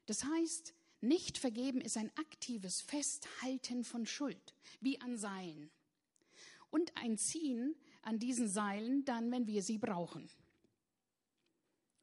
[0.07, 5.71] Das heißt, nicht vergeben ist ein aktives Festhalten von Schuld, wie an Seilen
[6.75, 10.29] und ein Ziehen an diesen Seilen dann, wenn wir sie brauchen,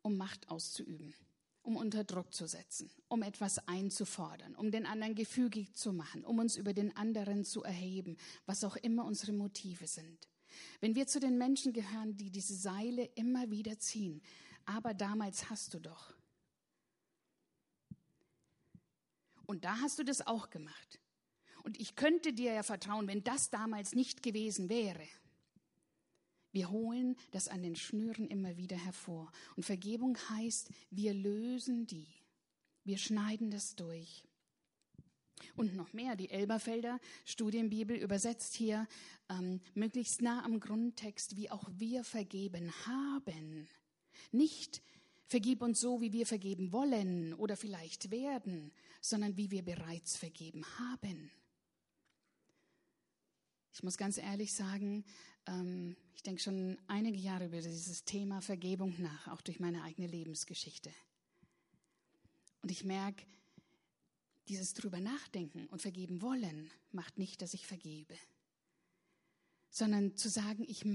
[0.02, 1.14] um Macht auszuüben,
[1.62, 6.40] um unter Druck zu setzen, um etwas einzufordern, um den anderen gefügig zu machen, um
[6.40, 10.30] uns über den anderen zu erheben, was auch immer unsere Motive sind.
[10.80, 14.22] Wenn wir zu den Menschen gehören, die diese Seile immer wieder ziehen,
[14.64, 16.14] aber damals hast du doch.
[19.46, 21.01] Und da hast du das auch gemacht.
[21.64, 25.08] Und ich könnte dir ja vertrauen, wenn das damals nicht gewesen wäre.
[26.52, 29.32] Wir holen das an den Schnüren immer wieder hervor.
[29.56, 32.08] Und Vergebung heißt, wir lösen die.
[32.84, 34.24] Wir schneiden das durch.
[35.56, 38.88] Und noch mehr, die Elberfelder Studienbibel übersetzt hier
[39.30, 43.68] ähm, möglichst nah am Grundtext, wie auch wir vergeben haben.
[44.32, 44.82] Nicht
[45.26, 50.64] vergib uns so, wie wir vergeben wollen oder vielleicht werden, sondern wie wir bereits vergeben
[50.78, 51.32] haben.
[53.74, 55.06] Ich muss ganz ehrlich sagen,
[55.48, 60.08] ähm, ich denke schon einige Jahre über dieses Thema Vergebung nach, auch durch meine eigene
[60.08, 60.92] Lebensgeschichte.
[62.62, 63.26] Und ich merke,
[64.48, 68.16] dieses drüber nachdenken und vergeben wollen macht nicht, dass ich vergebe,
[69.70, 70.86] sondern zu sagen, ich,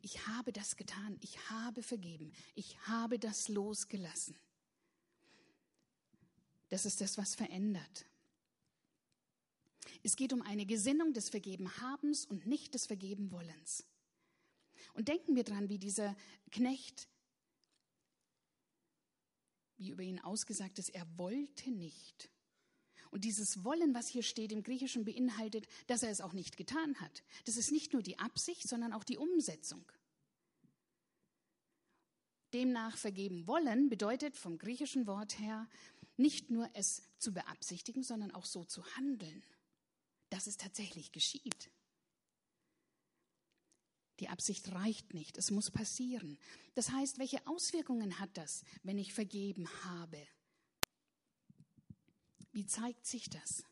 [0.00, 4.34] ich habe das getan, ich habe vergeben, ich habe das losgelassen.
[6.70, 8.06] Das ist das, was verändert.
[10.02, 13.84] Es geht um eine Gesinnung des Vergebenhabens und nicht des Vergebenwollens.
[14.94, 16.16] Und denken wir dran, wie dieser
[16.50, 17.08] Knecht,
[19.76, 22.30] wie über ihn ausgesagt ist, er wollte nicht.
[23.10, 26.98] Und dieses Wollen, was hier steht im Griechischen, beinhaltet, dass er es auch nicht getan
[27.00, 27.22] hat.
[27.44, 29.84] Das ist nicht nur die Absicht, sondern auch die Umsetzung.
[32.54, 35.68] Demnach vergeben wollen bedeutet vom griechischen Wort her
[36.16, 39.42] nicht nur es zu beabsichtigen, sondern auch so zu handeln
[40.32, 41.70] dass es tatsächlich geschieht.
[44.18, 46.38] Die Absicht reicht nicht, es muss passieren.
[46.74, 50.26] Das heißt, welche Auswirkungen hat das, wenn ich vergeben habe?
[52.52, 53.64] Wie zeigt sich das?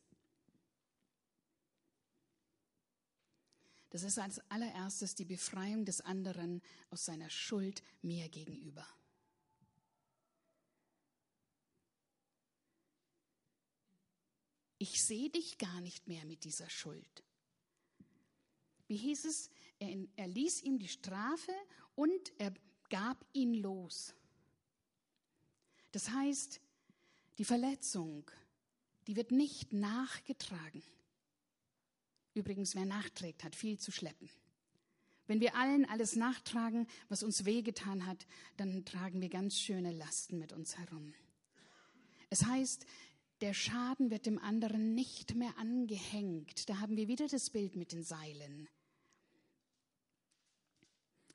[3.91, 8.87] Das ist als allererstes die Befreiung des anderen aus seiner Schuld mir gegenüber.
[14.83, 17.23] Ich sehe dich gar nicht mehr mit dieser Schuld.
[18.89, 19.51] Wie hieß es?
[19.79, 21.53] Er, er ließ ihm die Strafe
[21.95, 22.55] und er
[22.89, 24.15] gab ihn los.
[25.93, 26.63] Das heißt,
[27.37, 28.31] die Verletzung,
[29.07, 30.83] die wird nicht nachgetragen.
[32.33, 34.31] Übrigens, wer nachträgt, hat viel zu schleppen.
[35.27, 40.39] Wenn wir allen alles nachtragen, was uns wehgetan hat, dann tragen wir ganz schöne Lasten
[40.39, 41.13] mit uns herum.
[42.31, 42.87] Es heißt,
[43.41, 46.69] der Schaden wird dem anderen nicht mehr angehängt.
[46.69, 48.69] Da haben wir wieder das Bild mit den Seilen.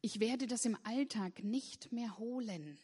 [0.01, 2.77] Ich werde das im Alltag nicht mehr holen,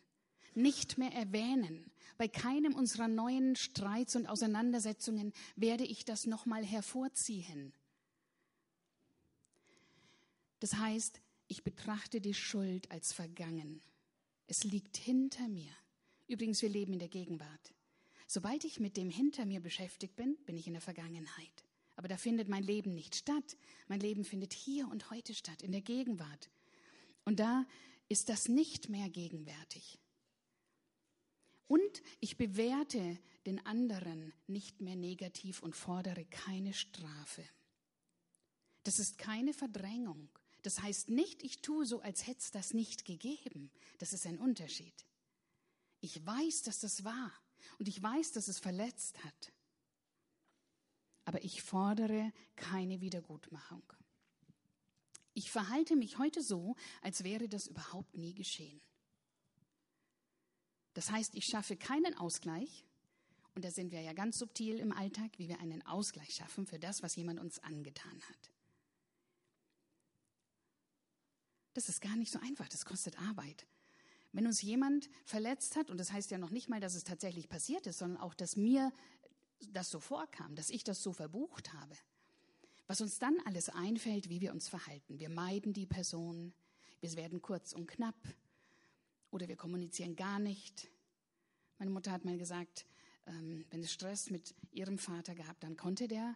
[0.55, 1.91] nicht mehr erwähnen.
[2.17, 7.73] Bei keinem unserer neuen Streits und Auseinandersetzungen werde ich das nochmal hervorziehen.
[10.59, 13.81] Das heißt, ich betrachte die Schuld als vergangen.
[14.47, 15.71] Es liegt hinter mir.
[16.27, 17.73] Übrigens, wir leben in der Gegenwart.
[18.33, 21.65] Sobald ich mit dem hinter mir beschäftigt bin, bin ich in der Vergangenheit.
[21.97, 23.57] Aber da findet mein Leben nicht statt.
[23.89, 26.49] Mein Leben findet hier und heute statt, in der Gegenwart.
[27.25, 27.65] Und da
[28.07, 29.99] ist das nicht mehr gegenwärtig.
[31.67, 37.43] Und ich bewerte den anderen nicht mehr negativ und fordere keine Strafe.
[38.83, 40.29] Das ist keine Verdrängung.
[40.61, 43.71] Das heißt nicht, ich tue so, als hätte es das nicht gegeben.
[43.97, 45.05] Das ist ein Unterschied.
[45.99, 47.33] Ich weiß, dass das war
[47.79, 49.53] und ich weiß, dass es verletzt hat.
[51.25, 53.83] Aber ich fordere keine Wiedergutmachung.
[55.33, 58.81] Ich verhalte mich heute so, als wäre das überhaupt nie geschehen.
[60.93, 62.85] Das heißt, ich schaffe keinen Ausgleich,
[63.53, 66.79] und da sind wir ja ganz subtil im Alltag, wie wir einen Ausgleich schaffen für
[66.79, 68.51] das, was jemand uns angetan hat.
[71.73, 73.65] Das ist gar nicht so einfach, das kostet Arbeit.
[74.33, 77.49] Wenn uns jemand verletzt hat, und das heißt ja noch nicht mal, dass es tatsächlich
[77.49, 78.91] passiert ist, sondern auch, dass mir
[79.71, 81.95] das so vorkam, dass ich das so verbucht habe,
[82.87, 85.19] was uns dann alles einfällt, wie wir uns verhalten.
[85.19, 86.53] Wir meiden die Person,
[86.99, 88.15] wir werden kurz und knapp
[89.29, 90.89] oder wir kommunizieren gar nicht.
[91.77, 92.85] Meine Mutter hat mal gesagt,
[93.27, 96.35] ähm, wenn es Stress mit ihrem Vater gab, dann konnte der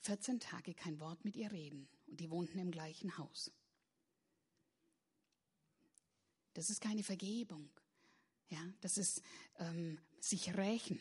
[0.00, 3.50] 14 Tage kein Wort mit ihr reden und die wohnten im gleichen Haus.
[6.56, 7.68] Das ist keine Vergebung.
[8.48, 9.20] Ja, das ist
[9.58, 10.98] ähm, sich rächen.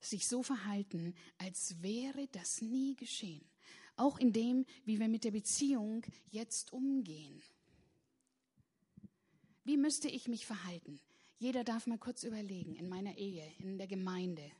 [0.00, 3.44] Sich so verhalten, als wäre das nie geschehen.
[3.96, 7.42] Auch in dem, wie wir mit der Beziehung jetzt umgehen.
[9.64, 10.98] Wie müsste ich mich verhalten?
[11.38, 14.50] Jeder darf mal kurz überlegen, in meiner Ehe, in der Gemeinde,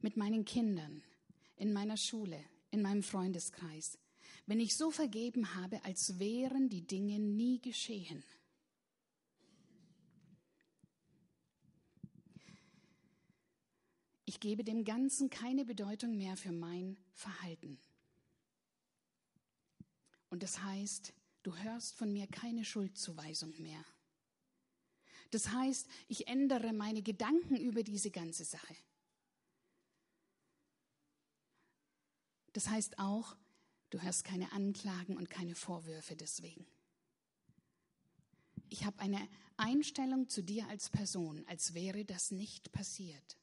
[0.00, 1.02] mit meinen Kindern,
[1.56, 3.98] in meiner Schule, in meinem Freundeskreis
[4.46, 8.24] wenn ich so vergeben habe, als wären die Dinge nie geschehen.
[14.26, 17.78] Ich gebe dem Ganzen keine Bedeutung mehr für mein Verhalten.
[20.28, 23.84] Und das heißt, du hörst von mir keine Schuldzuweisung mehr.
[25.30, 28.74] Das heißt, ich ändere meine Gedanken über diese ganze Sache.
[32.52, 33.36] Das heißt auch,
[33.94, 36.66] Du hörst keine Anklagen und keine Vorwürfe deswegen.
[38.68, 43.38] Ich habe eine Einstellung zu dir als Person, als wäre das nicht passiert.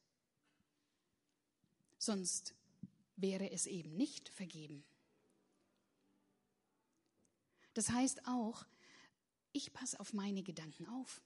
[1.96, 2.54] Sonst
[3.16, 4.84] wäre es eben nicht vergeben.
[7.72, 8.66] Das heißt auch,
[9.52, 11.22] ich passe auf meine Gedanken auf.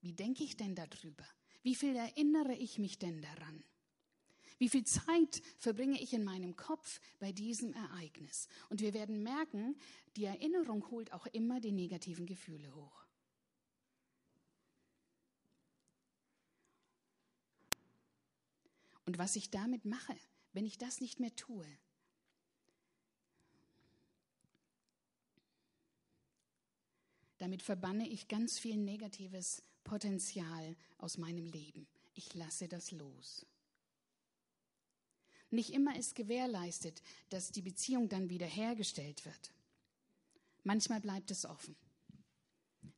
[0.00, 1.26] Wie denke ich denn darüber?
[1.62, 3.53] Wie viel erinnere ich mich denn daran?
[4.58, 8.48] Wie viel Zeit verbringe ich in meinem Kopf bei diesem Ereignis?
[8.68, 9.76] Und wir werden merken,
[10.16, 13.04] die Erinnerung holt auch immer die negativen Gefühle hoch.
[19.06, 20.16] Und was ich damit mache,
[20.52, 21.66] wenn ich das nicht mehr tue,
[27.38, 31.86] damit verbanne ich ganz viel negatives Potenzial aus meinem Leben.
[32.14, 33.44] Ich lasse das los.
[35.54, 37.00] Nicht immer ist gewährleistet,
[37.30, 39.52] dass die Beziehung dann wiederhergestellt wird.
[40.64, 41.76] Manchmal bleibt es offen.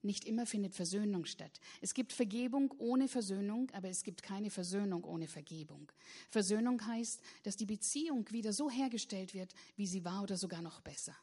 [0.00, 1.60] Nicht immer findet Versöhnung statt.
[1.82, 5.92] Es gibt Vergebung ohne Versöhnung, aber es gibt keine Versöhnung ohne Vergebung.
[6.30, 10.80] Versöhnung heißt, dass die Beziehung wieder so hergestellt wird, wie sie war oder sogar noch
[10.80, 11.16] besser.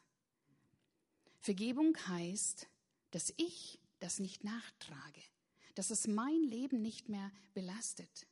[1.40, 2.68] Vergebung heißt,
[3.10, 5.22] dass ich das nicht nachtrage,
[5.74, 8.28] dass es mein Leben nicht mehr belastet.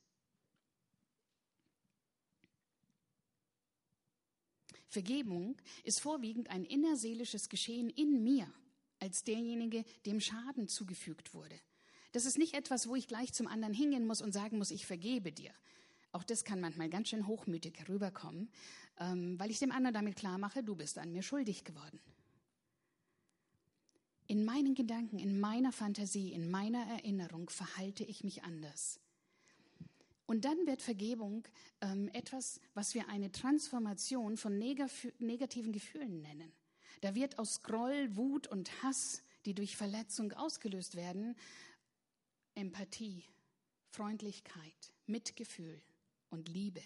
[4.92, 8.46] Vergebung ist vorwiegend ein innerseelisches Geschehen in mir,
[9.00, 11.58] als derjenige, dem Schaden zugefügt wurde.
[12.12, 14.84] Das ist nicht etwas, wo ich gleich zum anderen hingehen muss und sagen muss, ich
[14.84, 15.50] vergebe dir.
[16.12, 18.50] Auch das kann manchmal ganz schön hochmütig herüberkommen,
[19.00, 21.98] ähm, weil ich dem anderen damit klar mache, du bist an mir schuldig geworden.
[24.26, 29.00] In meinen Gedanken, in meiner Fantasie, in meiner Erinnerung verhalte ich mich anders.
[30.32, 31.46] Und dann wird Vergebung
[31.82, 36.50] ähm, etwas, was wir eine Transformation von negativen Gefühlen nennen.
[37.02, 41.36] Da wird aus Groll, Wut und Hass, die durch Verletzung ausgelöst werden,
[42.54, 43.24] Empathie,
[43.90, 45.82] Freundlichkeit, Mitgefühl
[46.30, 46.82] und Liebe.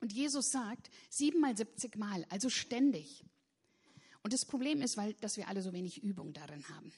[0.00, 3.24] Und Jesus sagt siebenmal, siebzig Mal, also ständig.
[4.22, 6.92] Und das Problem ist, weil, dass wir alle so wenig Übung darin haben.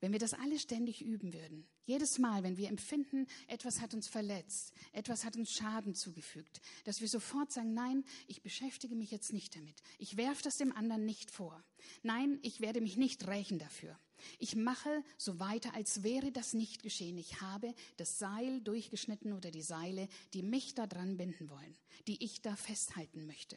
[0.00, 4.08] Wenn wir das alle ständig üben würden, jedes Mal, wenn wir empfinden, etwas hat uns
[4.08, 9.32] verletzt, etwas hat uns Schaden zugefügt, dass wir sofort sagen, nein, ich beschäftige mich jetzt
[9.32, 9.82] nicht damit.
[9.98, 11.62] Ich werfe das dem anderen nicht vor.
[12.02, 13.98] Nein, ich werde mich nicht rächen dafür.
[14.38, 17.18] Ich mache so weiter, als wäre das nicht geschehen.
[17.18, 21.76] Ich habe das Seil durchgeschnitten oder die Seile, die mich da dran binden wollen,
[22.06, 23.56] die ich da festhalten möchte.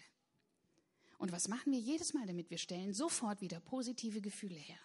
[1.18, 2.50] Und was machen wir jedes Mal damit?
[2.50, 4.80] Wir stellen sofort wieder positive Gefühle her.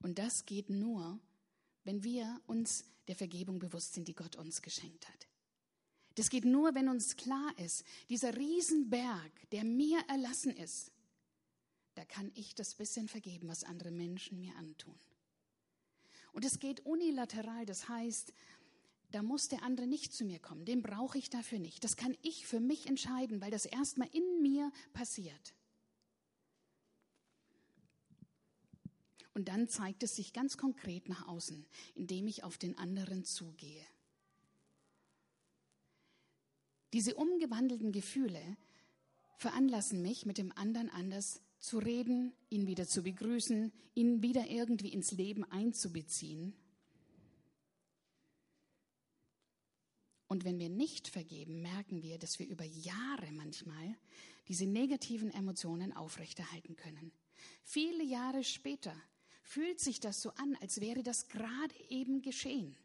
[0.00, 1.18] Und das geht nur,
[1.84, 5.28] wenn wir uns der Vergebung bewusst sind, die Gott uns geschenkt hat.
[6.14, 10.90] Das geht nur, wenn uns klar ist, dieser Riesenberg, der mir erlassen ist,
[11.94, 14.98] da kann ich das bisschen vergeben, was andere Menschen mir antun.
[16.32, 18.32] Und es geht unilateral, das heißt,
[19.10, 21.82] da muss der andere nicht zu mir kommen, den brauche ich dafür nicht.
[21.82, 25.54] Das kann ich für mich entscheiden, weil das erstmal in mir passiert.
[29.38, 31.64] Und dann zeigt es sich ganz konkret nach außen,
[31.94, 33.86] indem ich auf den anderen zugehe.
[36.92, 38.56] Diese umgewandelten Gefühle
[39.36, 44.88] veranlassen mich, mit dem anderen anders zu reden, ihn wieder zu begrüßen, ihn wieder irgendwie
[44.88, 46.52] ins Leben einzubeziehen.
[50.26, 53.94] Und wenn wir nicht vergeben, merken wir, dass wir über Jahre manchmal
[54.48, 57.12] diese negativen Emotionen aufrechterhalten können.
[57.62, 59.00] Viele Jahre später
[59.48, 62.76] fühlt sich das so an, als wäre das gerade eben geschehen.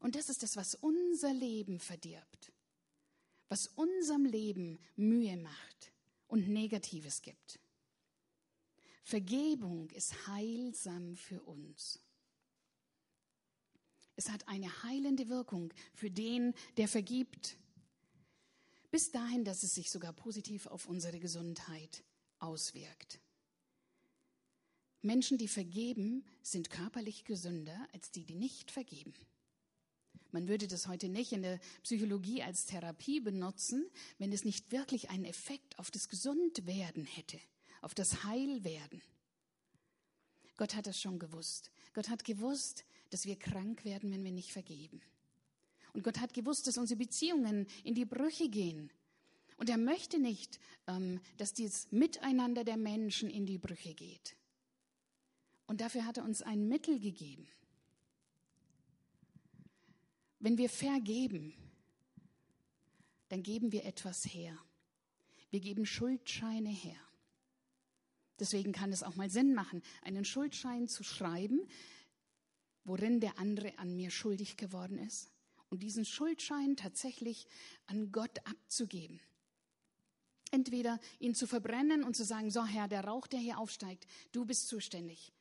[0.00, 2.52] Und das ist das, was unser Leben verdirbt,
[3.48, 5.92] was unserem Leben Mühe macht
[6.26, 7.60] und Negatives gibt.
[9.04, 12.00] Vergebung ist heilsam für uns.
[14.16, 17.56] Es hat eine heilende Wirkung für den, der vergibt,
[18.90, 22.02] bis dahin, dass es sich sogar positiv auf unsere Gesundheit
[22.40, 23.21] auswirkt.
[25.02, 29.12] Menschen, die vergeben, sind körperlich gesünder als die, die nicht vergeben.
[30.30, 33.84] Man würde das heute nicht in der Psychologie als Therapie benutzen,
[34.18, 37.38] wenn es nicht wirklich einen Effekt auf das Gesundwerden hätte,
[37.82, 39.02] auf das Heilwerden.
[40.56, 41.70] Gott hat das schon gewusst.
[41.92, 45.02] Gott hat gewusst, dass wir krank werden, wenn wir nicht vergeben.
[45.92, 48.90] Und Gott hat gewusst, dass unsere Beziehungen in die Brüche gehen.
[49.58, 54.34] Und er möchte nicht, ähm, dass dieses Miteinander der Menschen in die Brüche geht.
[55.72, 57.48] Und dafür hat er uns ein Mittel gegeben.
[60.38, 61.54] Wenn wir vergeben,
[63.30, 64.54] dann geben wir etwas her.
[65.48, 67.00] Wir geben Schuldscheine her.
[68.38, 71.66] Deswegen kann es auch mal Sinn machen, einen Schuldschein zu schreiben,
[72.84, 75.32] worin der andere an mir schuldig geworden ist
[75.70, 77.46] und diesen Schuldschein tatsächlich
[77.86, 79.20] an Gott abzugeben.
[80.50, 84.44] Entweder ihn zu verbrennen und zu sagen, so Herr, der Rauch, der hier aufsteigt, du
[84.44, 85.32] bist zuständig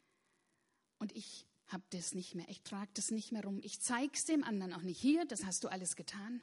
[1.02, 4.26] und ich habe das nicht mehr, ich trage das nicht mehr rum, ich zeige es
[4.26, 5.02] dem anderen auch nicht.
[5.02, 6.42] Hier, das hast du alles getan.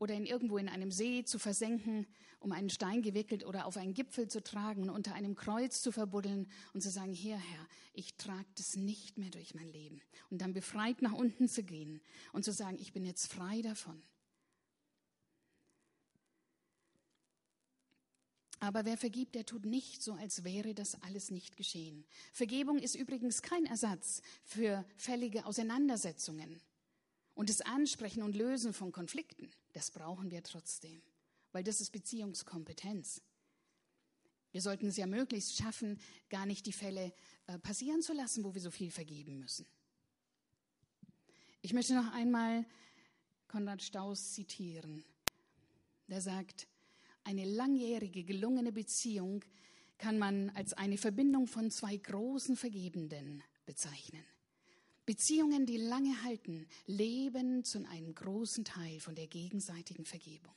[0.00, 2.08] Oder ihn irgendwo in einem See zu versenken,
[2.40, 5.92] um einen Stein gewickelt oder auf einen Gipfel zu tragen und unter einem Kreuz zu
[5.92, 10.02] verbuddeln und zu sagen, hier Herr, ich trage das nicht mehr durch mein Leben.
[10.28, 12.00] Und dann befreit nach unten zu gehen
[12.32, 14.02] und zu sagen, ich bin jetzt frei davon.
[18.62, 22.04] Aber wer vergibt, der tut nicht so, als wäre das alles nicht geschehen.
[22.32, 26.60] Vergebung ist übrigens kein Ersatz für fällige Auseinandersetzungen.
[27.34, 31.02] Und das Ansprechen und Lösen von Konflikten, das brauchen wir trotzdem,
[31.50, 33.20] weil das ist Beziehungskompetenz.
[34.52, 35.98] Wir sollten es ja möglichst schaffen,
[36.30, 37.12] gar nicht die Fälle
[37.48, 39.66] äh, passieren zu lassen, wo wir so viel vergeben müssen.
[41.62, 42.64] Ich möchte noch einmal
[43.48, 45.02] Konrad Staus zitieren.
[46.06, 46.68] Der sagt,
[47.24, 49.44] eine langjährige, gelungene Beziehung
[49.98, 54.24] kann man als eine Verbindung von zwei großen Vergebenden bezeichnen.
[55.06, 60.54] Beziehungen, die lange halten, leben zu einem großen Teil von der gegenseitigen Vergebung.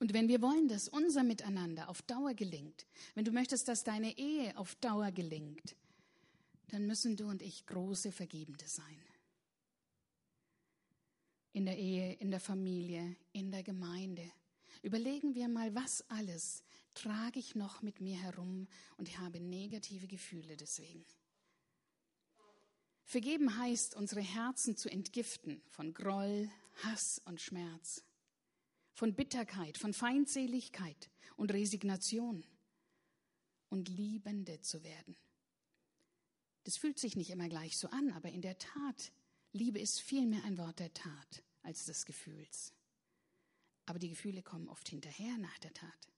[0.00, 4.16] Und wenn wir wollen, dass unser Miteinander auf Dauer gelingt, wenn du möchtest, dass deine
[4.18, 5.76] Ehe auf Dauer gelingt,
[6.68, 9.00] dann müssen du und ich große Vergebende sein.
[11.54, 14.30] In der Ehe, in der Familie, in der Gemeinde.
[14.82, 20.58] Überlegen wir mal, was alles trage ich noch mit mir herum und habe negative Gefühle
[20.58, 21.06] deswegen.
[23.04, 26.50] Vergeben heißt, unsere Herzen zu entgiften von Groll,
[26.82, 28.02] Hass und Schmerz,
[28.92, 32.44] von Bitterkeit, von Feindseligkeit und Resignation
[33.68, 35.16] und Liebende zu werden.
[36.64, 39.12] Das fühlt sich nicht immer gleich so an, aber in der Tat,
[39.54, 42.72] Liebe ist vielmehr ein Wort der Tat als des Gefühls.
[43.86, 46.08] Aber die Gefühle kommen oft hinterher nach der Tat.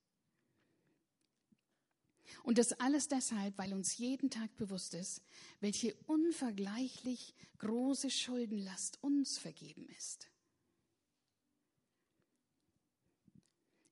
[2.45, 5.21] Und das alles deshalb, weil uns jeden Tag bewusst ist,
[5.61, 10.31] welche unvergleichlich große Schuldenlast uns vergeben ist.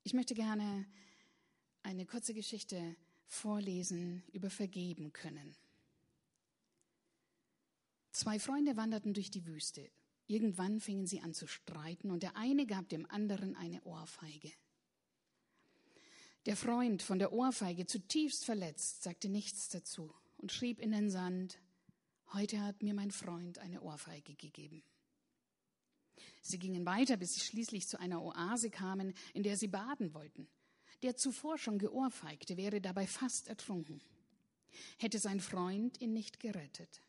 [0.05, 0.87] Ich möchte gerne
[1.83, 5.55] eine kurze Geschichte vorlesen über Vergeben können.
[8.15, 9.91] Zwei Freunde wanderten durch die Wüste.
[10.29, 14.53] Irgendwann fingen sie an zu streiten und der eine gab dem anderen eine Ohrfeige.
[16.47, 21.59] Der Freund von der Ohrfeige, zutiefst verletzt, sagte nichts dazu und schrieb in den Sand,
[22.33, 24.85] heute hat mir mein Freund eine Ohrfeige gegeben.
[26.41, 30.47] Sie gingen weiter, bis sie schließlich zu einer Oase kamen, in der sie baden wollten.
[31.03, 34.01] Der zuvor schon geohrfeigte wäre dabei fast ertrunken.
[34.99, 37.03] Hätte sein Freund ihn nicht gerettet.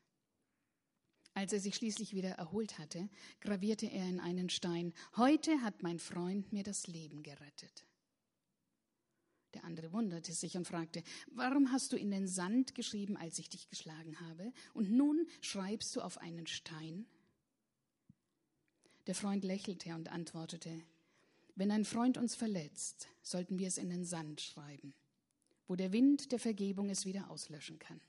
[1.35, 3.09] Als er sich schließlich wieder erholt hatte,
[3.41, 7.85] gravierte er in einen Stein, heute hat mein Freund mir das Leben gerettet.
[9.53, 13.49] Der andere wunderte sich und fragte, warum hast du in den Sand geschrieben, als ich
[13.49, 17.05] dich geschlagen habe, und nun schreibst du auf einen Stein?
[19.05, 20.81] Der Freund lächelte und antwortete,
[21.55, 24.93] wenn ein Freund uns verletzt, sollten wir es in den Sand schreiben,
[25.67, 27.99] wo der Wind der Vergebung es wieder auslöschen kann.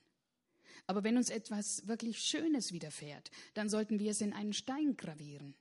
[0.87, 5.55] Aber wenn uns etwas wirklich Schönes widerfährt, dann sollten wir es in einen Stein gravieren,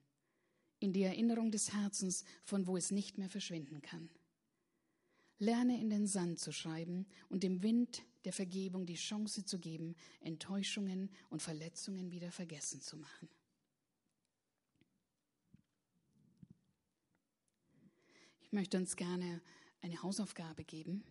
[0.80, 4.10] in die Erinnerung des Herzens, von wo es nicht mehr verschwinden kann.
[5.38, 9.96] Lerne in den Sand zu schreiben und dem Wind der Vergebung die Chance zu geben,
[10.22, 13.30] Enttäuschungen und Verletzungen wieder vergessen zu machen.
[18.42, 19.42] Ich möchte uns gerne
[19.82, 21.04] eine Hausaufgabe geben,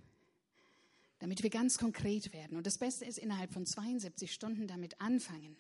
[1.25, 2.55] damit wir ganz konkret werden.
[2.55, 5.57] Und das Beste ist, innerhalb von 72 Stunden damit anfangen.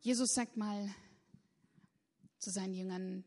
[0.00, 0.92] Jesus sagt mal
[2.40, 3.22] zu seinen Jüngern,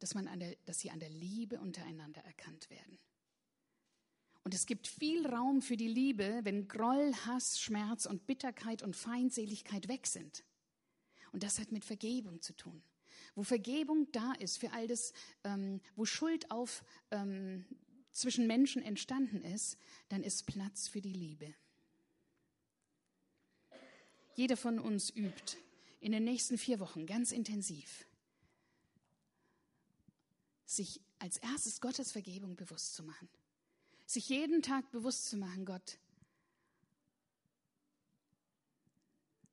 [0.00, 2.98] dass, man an der, dass sie an der Liebe untereinander erkannt werden.
[4.42, 8.96] Und es gibt viel Raum für die Liebe, wenn Groll, Hass, Schmerz und Bitterkeit und
[8.96, 10.42] Feindseligkeit weg sind.
[11.30, 12.82] Und das hat mit Vergebung zu tun.
[13.36, 15.12] Wo Vergebung da ist für all das,
[15.44, 17.64] ähm, wo Schuld auf ähm,
[18.18, 21.54] zwischen Menschen entstanden ist, dann ist Platz für die Liebe.
[24.34, 25.56] Jeder von uns übt
[26.00, 28.06] in den nächsten vier Wochen ganz intensiv
[30.64, 33.28] sich als erstes Gottes Vergebung bewusst zu machen.
[34.06, 35.98] Sich jeden Tag bewusst zu machen, Gott,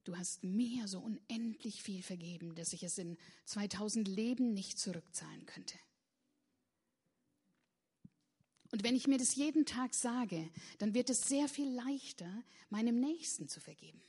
[0.04, 5.46] du hast mir so unendlich viel vergeben, dass ich es in 2000 Leben nicht zurückzahlen
[5.46, 5.78] könnte.
[8.76, 13.00] Und wenn ich mir das jeden Tag sage, dann wird es sehr viel leichter, meinem
[13.00, 14.02] Nächsten zu vergeben.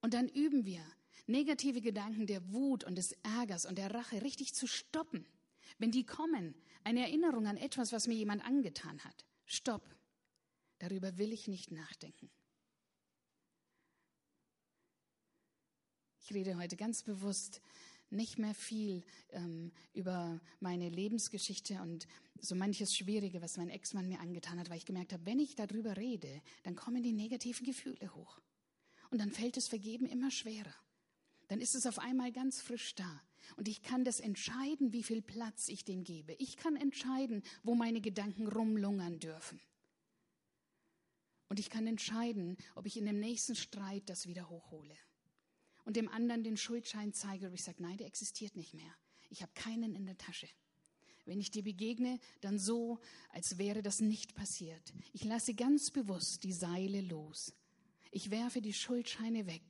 [0.00, 0.84] Und dann üben wir
[1.28, 5.24] negative Gedanken der Wut und des Ärgers und der Rache richtig zu stoppen.
[5.78, 9.24] Wenn die kommen, eine Erinnerung an etwas, was mir jemand angetan hat.
[9.46, 9.88] Stopp.
[10.80, 12.32] Darüber will ich nicht nachdenken.
[16.18, 17.60] Ich rede heute ganz bewusst
[18.10, 22.06] nicht mehr viel ähm, über meine Lebensgeschichte und
[22.40, 25.54] so manches Schwierige, was mein Ex-Mann mir angetan hat, weil ich gemerkt habe, wenn ich
[25.54, 28.40] darüber rede, dann kommen die negativen Gefühle hoch.
[29.10, 30.74] Und dann fällt das Vergeben immer schwerer
[31.50, 33.22] dann ist es auf einmal ganz frisch da.
[33.56, 36.34] Und ich kann das entscheiden, wie viel Platz ich dem gebe.
[36.34, 39.60] Ich kann entscheiden, wo meine Gedanken rumlungern dürfen.
[41.48, 44.96] Und ich kann entscheiden, ob ich in dem nächsten Streit das wieder hochhole.
[45.84, 48.94] Und dem anderen den Schuldschein zeige, ob ich sage, nein, der existiert nicht mehr.
[49.28, 50.48] Ich habe keinen in der Tasche.
[51.24, 52.98] Wenn ich dir begegne, dann so,
[53.30, 54.92] als wäre das nicht passiert.
[55.12, 57.54] Ich lasse ganz bewusst die Seile los.
[58.10, 59.62] Ich werfe die Schuldscheine weg.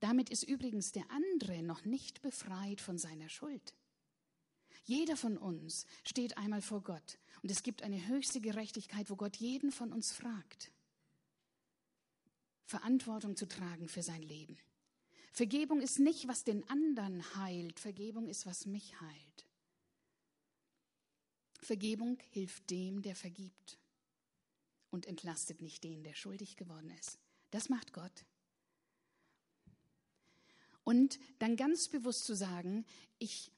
[0.00, 3.74] Damit ist übrigens der andere noch nicht befreit von seiner Schuld.
[4.84, 9.36] Jeder von uns steht einmal vor Gott und es gibt eine höchste Gerechtigkeit, wo Gott
[9.36, 10.72] jeden von uns fragt,
[12.66, 14.58] Verantwortung zu tragen für sein Leben.
[15.32, 19.46] Vergebung ist nicht, was den anderen heilt, Vergebung ist, was mich heilt.
[21.60, 23.78] Vergebung hilft dem, der vergibt
[24.90, 27.18] und entlastet nicht den, der schuldig geworden ist.
[27.50, 28.24] Das macht Gott.
[30.84, 32.84] Und dann ganz bewusst zu sagen,
[33.18, 33.50] ich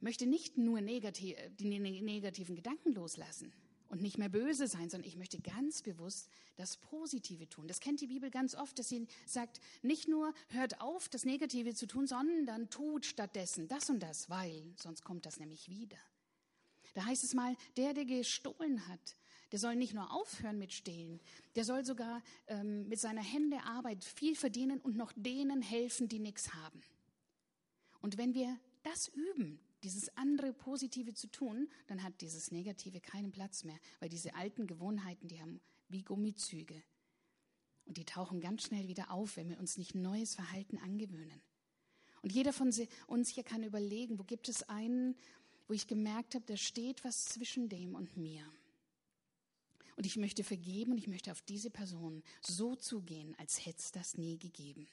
[0.00, 3.52] möchte nicht nur negativ, die negativen Gedanken loslassen
[3.94, 7.68] und nicht mehr böse sein, sondern ich möchte ganz bewusst das Positive tun.
[7.68, 11.74] Das kennt die Bibel ganz oft, dass sie sagt, nicht nur hört auf, das Negative
[11.74, 15.96] zu tun, sondern tut stattdessen das und das, weil sonst kommt das nämlich wieder.
[16.94, 19.16] Da heißt es mal, der, der gestohlen hat,
[19.52, 21.20] der soll nicht nur aufhören mit Stehlen,
[21.54, 26.18] der soll sogar ähm, mit seiner Hände Arbeit viel verdienen und noch denen helfen, die
[26.18, 26.82] nichts haben.
[28.00, 33.30] Und wenn wir das üben, dieses andere Positive zu tun, dann hat dieses Negative keinen
[33.30, 36.82] Platz mehr, weil diese alten Gewohnheiten, die haben wie Gummizüge.
[37.86, 41.42] Und die tauchen ganz schnell wieder auf, wenn wir uns nicht neues Verhalten angewöhnen.
[42.22, 42.72] Und jeder von
[43.06, 45.14] uns hier kann überlegen, wo gibt es einen
[45.66, 48.44] wo ich gemerkt habe, da steht was zwischen dem und mir.
[49.96, 53.92] Und ich möchte vergeben und ich möchte auf diese Person so zugehen, als hätte es
[53.92, 54.88] das nie gegeben.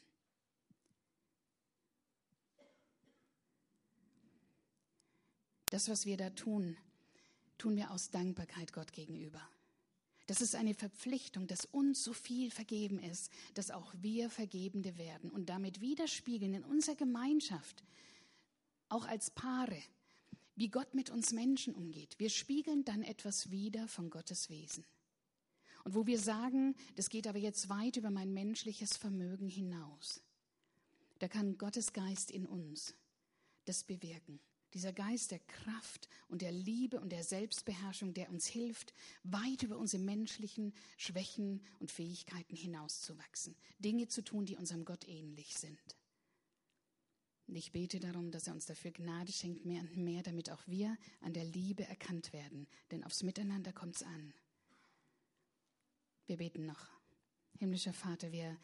[5.71, 6.77] Das, was wir da tun,
[7.57, 9.41] tun wir aus Dankbarkeit Gott gegenüber.
[10.27, 15.31] Das ist eine Verpflichtung, dass uns so viel vergeben ist, dass auch wir Vergebende werden
[15.31, 17.83] und damit widerspiegeln in unserer Gemeinschaft,
[18.89, 19.81] auch als Paare,
[20.55, 22.19] wie Gott mit uns Menschen umgeht.
[22.19, 24.83] Wir spiegeln dann etwas wider von Gottes Wesen.
[25.85, 30.21] Und wo wir sagen, das geht aber jetzt weit über mein menschliches Vermögen hinaus,
[31.19, 32.93] da kann Gottes Geist in uns
[33.65, 34.39] das bewirken.
[34.73, 38.93] Dieser Geist der Kraft und der Liebe und der Selbstbeherrschung, der uns hilft,
[39.23, 43.55] weit über unsere menschlichen Schwächen und Fähigkeiten hinauszuwachsen.
[43.79, 45.97] Dinge zu tun, die unserem Gott ähnlich sind.
[47.47, 50.65] Und ich bete darum, dass er uns dafür Gnade schenkt, mehr und mehr, damit auch
[50.67, 52.65] wir an der Liebe erkannt werden.
[52.91, 54.33] Denn aufs Miteinander kommt es an.
[56.27, 56.87] Wir beten noch.
[57.59, 58.57] Himmlischer Vater, wir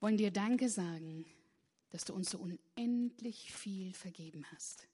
[0.00, 1.24] wollen dir Danke sagen,
[1.88, 4.86] dass du uns so unendlich viel vergeben hast.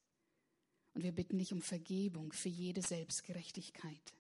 [0.99, 4.15] Und wir bitten dich um Vergebung für jede Selbstgerechtigkeit,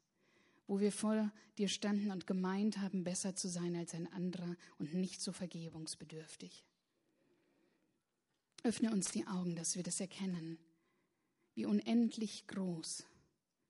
[0.68, 4.94] wo wir vor dir standen und gemeint haben, besser zu sein als ein anderer und
[4.94, 6.64] nicht so vergebungsbedürftig.
[8.62, 10.56] Öffne uns die Augen, dass wir das erkennen,
[11.56, 13.02] wie unendlich groß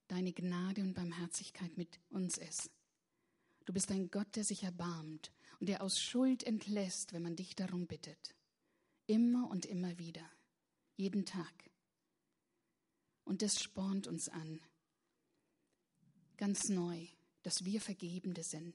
[0.09, 2.70] deine Gnade und Barmherzigkeit mit uns ist.
[3.64, 7.56] Du bist ein Gott, der sich erbarmt und der aus Schuld entlässt, wenn man dich
[7.56, 8.34] darum bittet.
[9.06, 10.30] Immer und immer wieder,
[10.98, 11.70] jeden Tag.
[13.28, 14.58] Und das spornt uns an,
[16.38, 17.06] ganz neu,
[17.42, 18.74] dass wir Vergebende sind,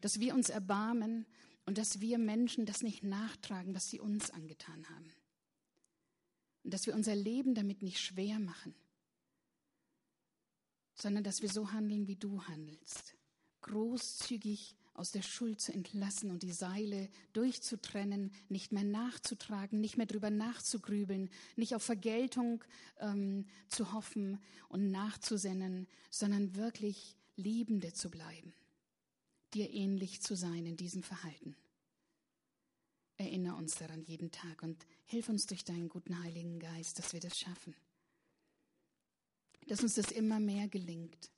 [0.00, 1.26] dass wir uns erbarmen
[1.66, 5.12] und dass wir Menschen das nicht nachtragen, was sie uns angetan haben.
[6.64, 8.74] Und dass wir unser Leben damit nicht schwer machen,
[10.94, 13.14] sondern dass wir so handeln, wie du handelst.
[13.60, 20.06] Großzügig aus der Schuld zu entlassen und die Seile durchzutrennen, nicht mehr nachzutragen, nicht mehr
[20.06, 22.62] drüber nachzugrübeln, nicht auf Vergeltung
[22.98, 24.38] ähm, zu hoffen
[24.68, 28.52] und nachzusennen, sondern wirklich Liebende zu bleiben,
[29.54, 31.56] dir ähnlich zu sein in diesem Verhalten.
[33.16, 37.20] Erinnere uns daran jeden Tag und hilf uns durch deinen guten Heiligen Geist, dass wir
[37.20, 37.74] das schaffen.
[39.68, 41.30] Dass uns das immer mehr gelingt.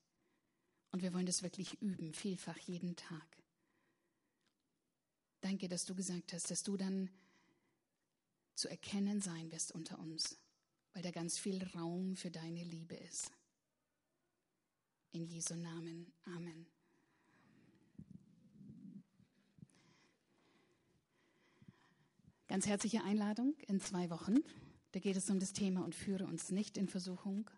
[0.92, 3.43] Und wir wollen das wirklich üben, vielfach jeden Tag.
[5.44, 7.10] Danke, dass du gesagt hast, dass du dann
[8.54, 10.38] zu erkennen sein wirst unter uns,
[10.94, 13.30] weil da ganz viel Raum für deine Liebe ist.
[15.12, 16.10] In Jesu Namen.
[16.24, 16.66] Amen.
[22.48, 24.36] Ganz herzliche Einladung in zwei Wochen.
[24.92, 27.50] Da geht es um das Thema und führe uns nicht in Versuchung.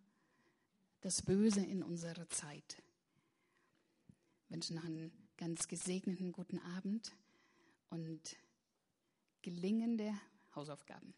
[1.03, 2.83] Das Böse in unserer Zeit.
[4.43, 7.15] Ich wünsche noch einen ganz gesegneten guten Abend
[7.91, 8.37] und
[9.43, 10.13] gelingende
[10.55, 11.15] Hausaufgaben.